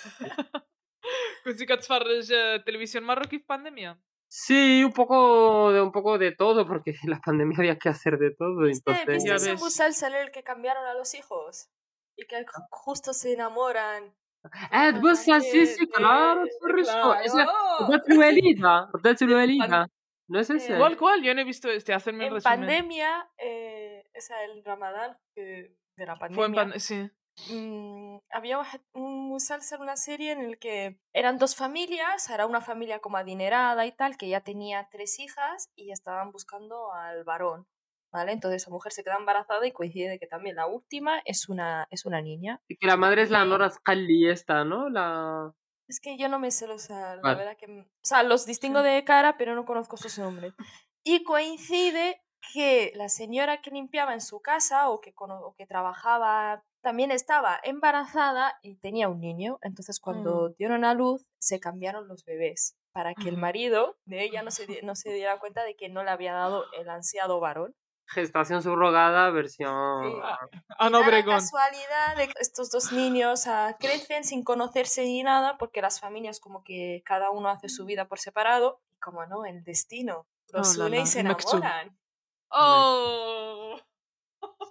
[1.43, 3.99] Consigo que farres eh, televisión marroquí pandemia?
[4.32, 8.17] Sí, un poco de un poco de todo, porque en la pandemia había que hacer
[8.17, 8.61] de todo.
[8.65, 9.23] ¿Viste, entonces...
[9.23, 11.69] ¿viste ese Busal salió el que cambiaron a los hijos?
[12.15, 12.67] Y que ah.
[12.69, 14.15] justo se enamoran.
[14.71, 17.15] Ah, Busal, sí, sí, claro, claro.
[17.15, 17.47] Es la
[17.80, 19.89] Rodateluelida, Rodateluelida.
[20.30, 20.77] ¿No es ese?
[20.77, 21.23] ¿Cuál, cuál?
[21.23, 22.59] Yo no he visto este, hacerme el resumen.
[22.59, 26.36] En pandemia, eh, o sea, el ramadán que de la pandemia.
[26.36, 27.09] Fue en pandemia, sí
[27.52, 28.60] mm, había
[28.94, 33.86] un musalsal, una serie en el que eran dos familias, era una familia como adinerada
[33.86, 37.68] y tal, que ya tenía tres hijas y estaban buscando al varón,
[38.12, 38.32] ¿vale?
[38.32, 41.88] Entonces esa mujer se queda embarazada y coincide de que también la última es una,
[41.90, 42.62] es una niña.
[42.68, 44.90] Y que la madre es la Nora Scully esta, ¿no?
[44.90, 45.54] La...
[45.88, 47.38] Es que yo no me sé los, o sea, la Vale.
[47.38, 50.54] verdad que, o sea, los distingo de cara, pero no conozco sus nombres.
[51.04, 52.22] Y coincide
[52.54, 57.59] que la señora que limpiaba en su casa o que, o que trabajaba también estaba
[57.63, 59.59] embarazada y tenía un niño.
[59.61, 64.43] Entonces, cuando dieron a luz, se cambiaron los bebés para que el marido de ella
[64.43, 67.75] no se, no se diera cuenta de que no le había dado el ansiado varón.
[68.07, 70.03] Gestación subrogada, versión.
[70.03, 70.17] Sí.
[70.80, 75.59] Ana Da la casualidad de que estos dos niños ah, crecen sin conocerse ni nada
[75.59, 79.45] porque las familias como que cada uno hace su vida por separado y como no,
[79.45, 81.99] el destino los Oh, la, une la, y se enamoran.
[82.49, 83.80] Oh.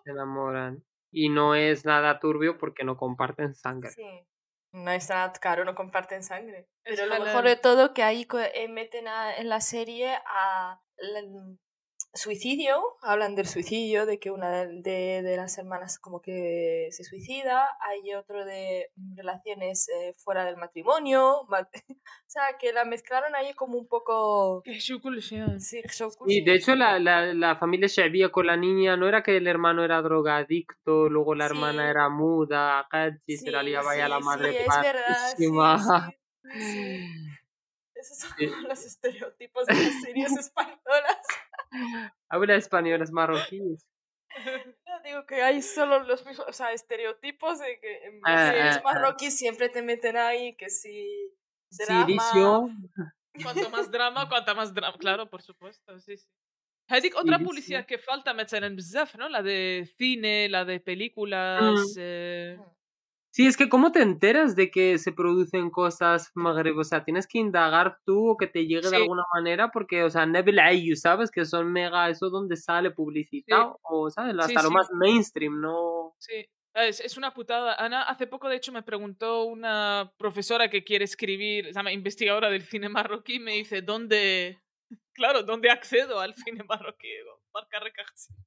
[0.04, 0.84] Se enamoran.
[1.11, 3.90] Y no es nada turbio porque no comparten sangre.
[3.90, 4.26] Sí.
[4.72, 6.68] No es nada caro, no comparten sangre.
[6.84, 10.80] Es Pero lo mejor de todo que ahí eh, meten a- en la serie a
[10.98, 11.22] la-
[12.14, 17.04] suicidio, hablan del suicidio, de que una de, de- de las hermanas como que se
[17.04, 21.68] suicida, hay otro de relaciones eh, fuera del matrimonio, ma-
[22.00, 24.62] o sea, que la mezclaron ahí como un poco...
[25.59, 25.59] Sí.
[25.59, 25.80] Sí,
[26.26, 29.46] Y de hecho la, la, la familia Shabia con la niña no era que el
[29.46, 31.90] hermano era drogadicto, luego la hermana Sí.
[31.90, 32.86] era muda,
[33.26, 35.34] y se la Sí, liaba ya la sí, madre sí, es verdad,
[37.97, 38.47] Esos son Sí.
[38.47, 41.18] como los estereotipos de las series españolas.
[42.30, 43.59] Habla español, es marroquí.
[44.88, 48.76] No, digo que hay solo los mismos, o sea, estereotipos de que en Ah, series
[48.78, 48.93] ah, ah.
[48.93, 51.07] marroquíes siempre te meten ahí que si
[51.72, 52.05] drama.
[52.05, 52.70] Silicio.
[53.43, 54.97] Cuanto más drama, cuanta más drama.
[54.97, 56.28] Claro, por supuesto, sí, sí.
[56.89, 57.45] هذيك otra Silicio.
[57.47, 59.30] publicidad que falta مثلا بزاف, ¿no?
[59.30, 61.95] La de cine, la de películas.
[63.31, 66.79] Sí, es que ¿cómo te enteras de que se producen cosas magreb?
[66.79, 68.97] O sea, tienes que indagar tú o que te llegue de Sí.
[68.97, 71.31] alguna manera porque, o sea, Nebel Ayu, ¿sabes?
[71.31, 74.35] Que son mega, eso donde sale publicitado o, ¿sabes?
[74.35, 74.74] Sí, Hasta lo sí.
[74.74, 76.14] más mainstream, ¿no?
[76.18, 77.74] Sí, es, es una putada.
[77.74, 82.51] Ana, hace poco, de hecho, me preguntó una profesora que quiere escribir, o sea, investigadora
[82.51, 84.59] del cine marroquí, me dice, ¿dónde,
[85.12, 87.09] claro, dónde accedo al cine marroquí?
[87.09, 87.43] Digo,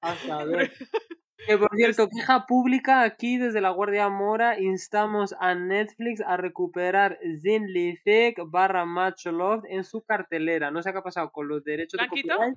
[1.47, 7.19] Que por cierto, queja pública aquí desde la Guardia Mora instamos a Netflix a recuperar
[7.41, 10.71] Zin Lifek barra Macho Love en su cartelera.
[10.71, 12.29] No sé qué ha pasado con los derechos ¿La de copyright.
[12.29, 12.55] ¿La han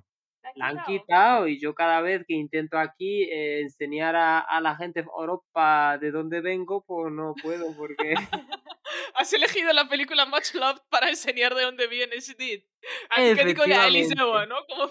[0.56, 1.48] La han quitado?
[1.48, 5.96] y yo cada vez que intento aquí eh, enseñar a, a la gente de Europa
[5.98, 8.14] de dónde vengo, pues no puedo porque...
[9.14, 12.62] Has elegido la película Much Love para enseñar de dónde vienes, Did.
[13.10, 13.98] Aquí que digo ya Efectivamente.
[13.98, 14.56] Eliseo, ¿no?
[14.68, 14.90] Como...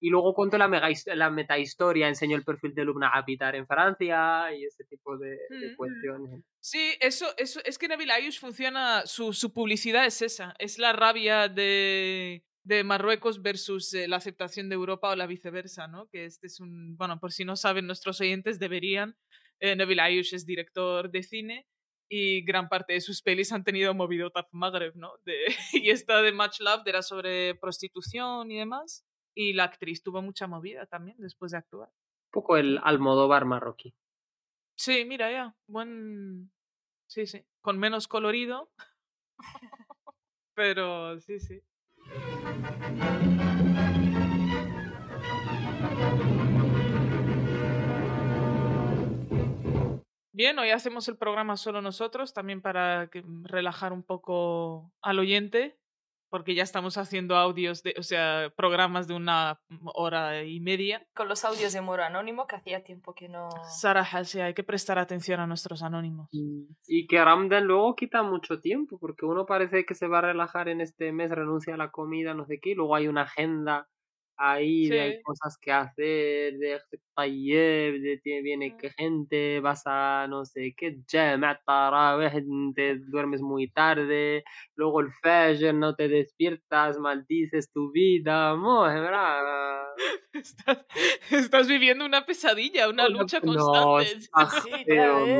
[0.00, 4.54] Y luego cuento la, mega, la metahistoria, enseño el perfil de Lubna Apitar en Francia
[4.54, 5.76] y ese tipo de, de Mm.
[5.76, 6.44] cuestiones.
[6.60, 10.92] Sí, eso, eso, es que Nabil Ayush funciona, su, su publicidad es esa, es la
[10.92, 16.08] rabia de, de Marruecos versus eh, la aceptación de Europa o la viceversa, ¿no?
[16.08, 19.16] Que este es un, bueno, por si no saben nuestros oyentes, deberían,
[19.60, 21.66] eh, Nabil Ayush es director de cine
[22.08, 25.12] y gran parte de sus pelis han tenido movido Taf Maghreb, ¿no?
[25.24, 29.04] De, y esta de Much Love era sobre prostitución y demás,
[29.36, 31.90] y la actriz tuvo mucha movida también después de actuar.
[31.90, 33.94] Un poco el Almodóvar marroquí.
[34.76, 36.50] Sí, mira ya, buen...
[37.06, 38.72] Sí, sí, con menos colorido.
[40.54, 41.62] Pero sí, sí.
[50.32, 55.78] Bien, hoy hacemos el programa solo nosotros, también para que- relajar un poco al oyente,
[56.36, 59.58] porque ya estamos haciendo audios, de, o sea, programas de una
[59.94, 61.02] hora y media.
[61.14, 63.48] Con los audios de Moro Anónimo, que hacía tiempo que no...
[63.70, 66.28] Saraja, sí, hay que prestar atención a nuestros anónimos.
[66.30, 70.68] Y que Ramdan luego quita mucho tiempo, porque uno parece que se va a relajar
[70.68, 73.88] en este mes, renuncia a la comida, no sé qué, y luego hay una agenda
[74.38, 75.22] ahí de hay Sí.
[75.22, 76.74] cosas que hacer, de
[77.14, 80.98] taller, de viene que gente, vas a no sé qué,
[82.74, 88.54] te duermes muy tarde, luego el fajr, no te despiertas, maldices tu vida.
[90.32, 90.84] Estás,
[91.30, 94.28] estás viviendo una pesadilla, una lucha no, constante.
[94.62, 95.36] Sí, veo, ¿eh?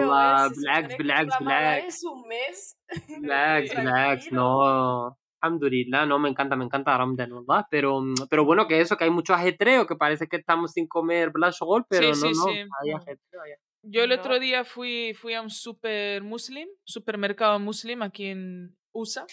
[0.49, 1.85] Se Black, Black, Black.
[1.87, 2.79] es un mes.
[3.23, 4.37] Blacks, Blacks, Tranquilo.
[4.37, 5.19] no.
[5.41, 7.67] Alhamdulillah, no, me encanta, me encanta Ramadan, ¿verdad?
[7.71, 10.87] Pero, mm, pero bueno, que eso, que hay mucho ajetreo, que parece que estamos sin
[10.87, 12.61] comer Blashgol, pero Sí, no, sí, no, sí.
[12.81, 13.43] hay ajetreo.
[13.43, 14.17] hay Yo el No.
[14.17, 19.27] otro día fui, fui a un super muslim, supermercado muslim aquí en USA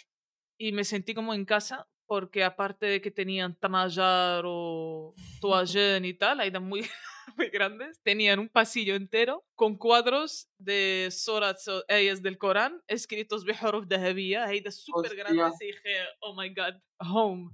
[0.57, 6.13] y me sentí como en casa porque aparte de que tenían Tanajar o Toajen y
[6.13, 6.81] tal, ahí eran muy,
[7.36, 13.44] muy grandes, tenían un pasillo entero con cuadros de surats o ayas del Corán escritos
[13.44, 15.24] بحروف ذهبية, ahí de súper Hostia.
[15.24, 17.50] grandes y dije, oh my god, home.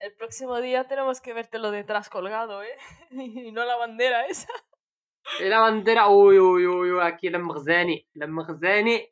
[0.00, 2.76] El próximo día tenemos que vértelo detrás colgado, ¿eh?
[3.10, 4.48] Y no la bandera esa.
[5.40, 9.08] Y la bandera, uy, uy, uy, uy, aquí la Mghzani, la Mghzani,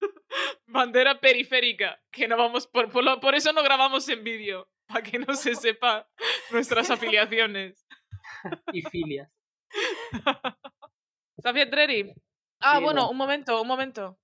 [0.65, 5.03] Bandera periférica, que no vamos, por, por, lo- por eso no grabamos en vídeo, para
[5.03, 6.09] que no se sepa
[6.51, 7.85] nuestras afiliaciones.
[8.72, 9.30] y filias.
[11.42, 11.68] Safia.
[12.60, 13.10] Ah, Sí, bueno, no.
[13.10, 14.18] un momento, un momento.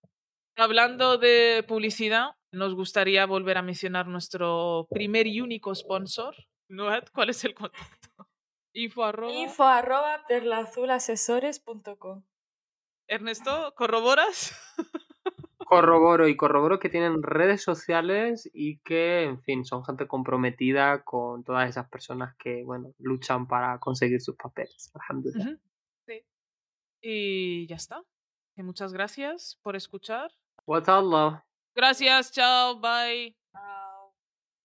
[0.57, 6.35] Hablando de publicidad, nos gustaría volver a mencionar nuestro primer y único sponsor.
[6.69, 8.09] Noed, ¿cuál es el contacto?
[8.75, 9.33] Info arroba.
[9.33, 12.25] Info arroba perlazulasesores.com.
[13.09, 14.59] Ernesto, ¿corroboras?
[15.73, 21.45] Corroboro y corroboro que tienen redes sociales y que, en fin, son gente comprometida con
[21.45, 24.93] todas esas personas que, bueno, luchan para conseguir sus papeles.
[24.95, 25.57] Alhamdulillah.
[26.07, 26.27] Sí.
[27.01, 28.03] Y ya está.
[28.57, 30.31] Muchas gracias por escuchar.
[30.67, 31.47] What Allah.
[31.75, 33.35] Gracias, chao, bye.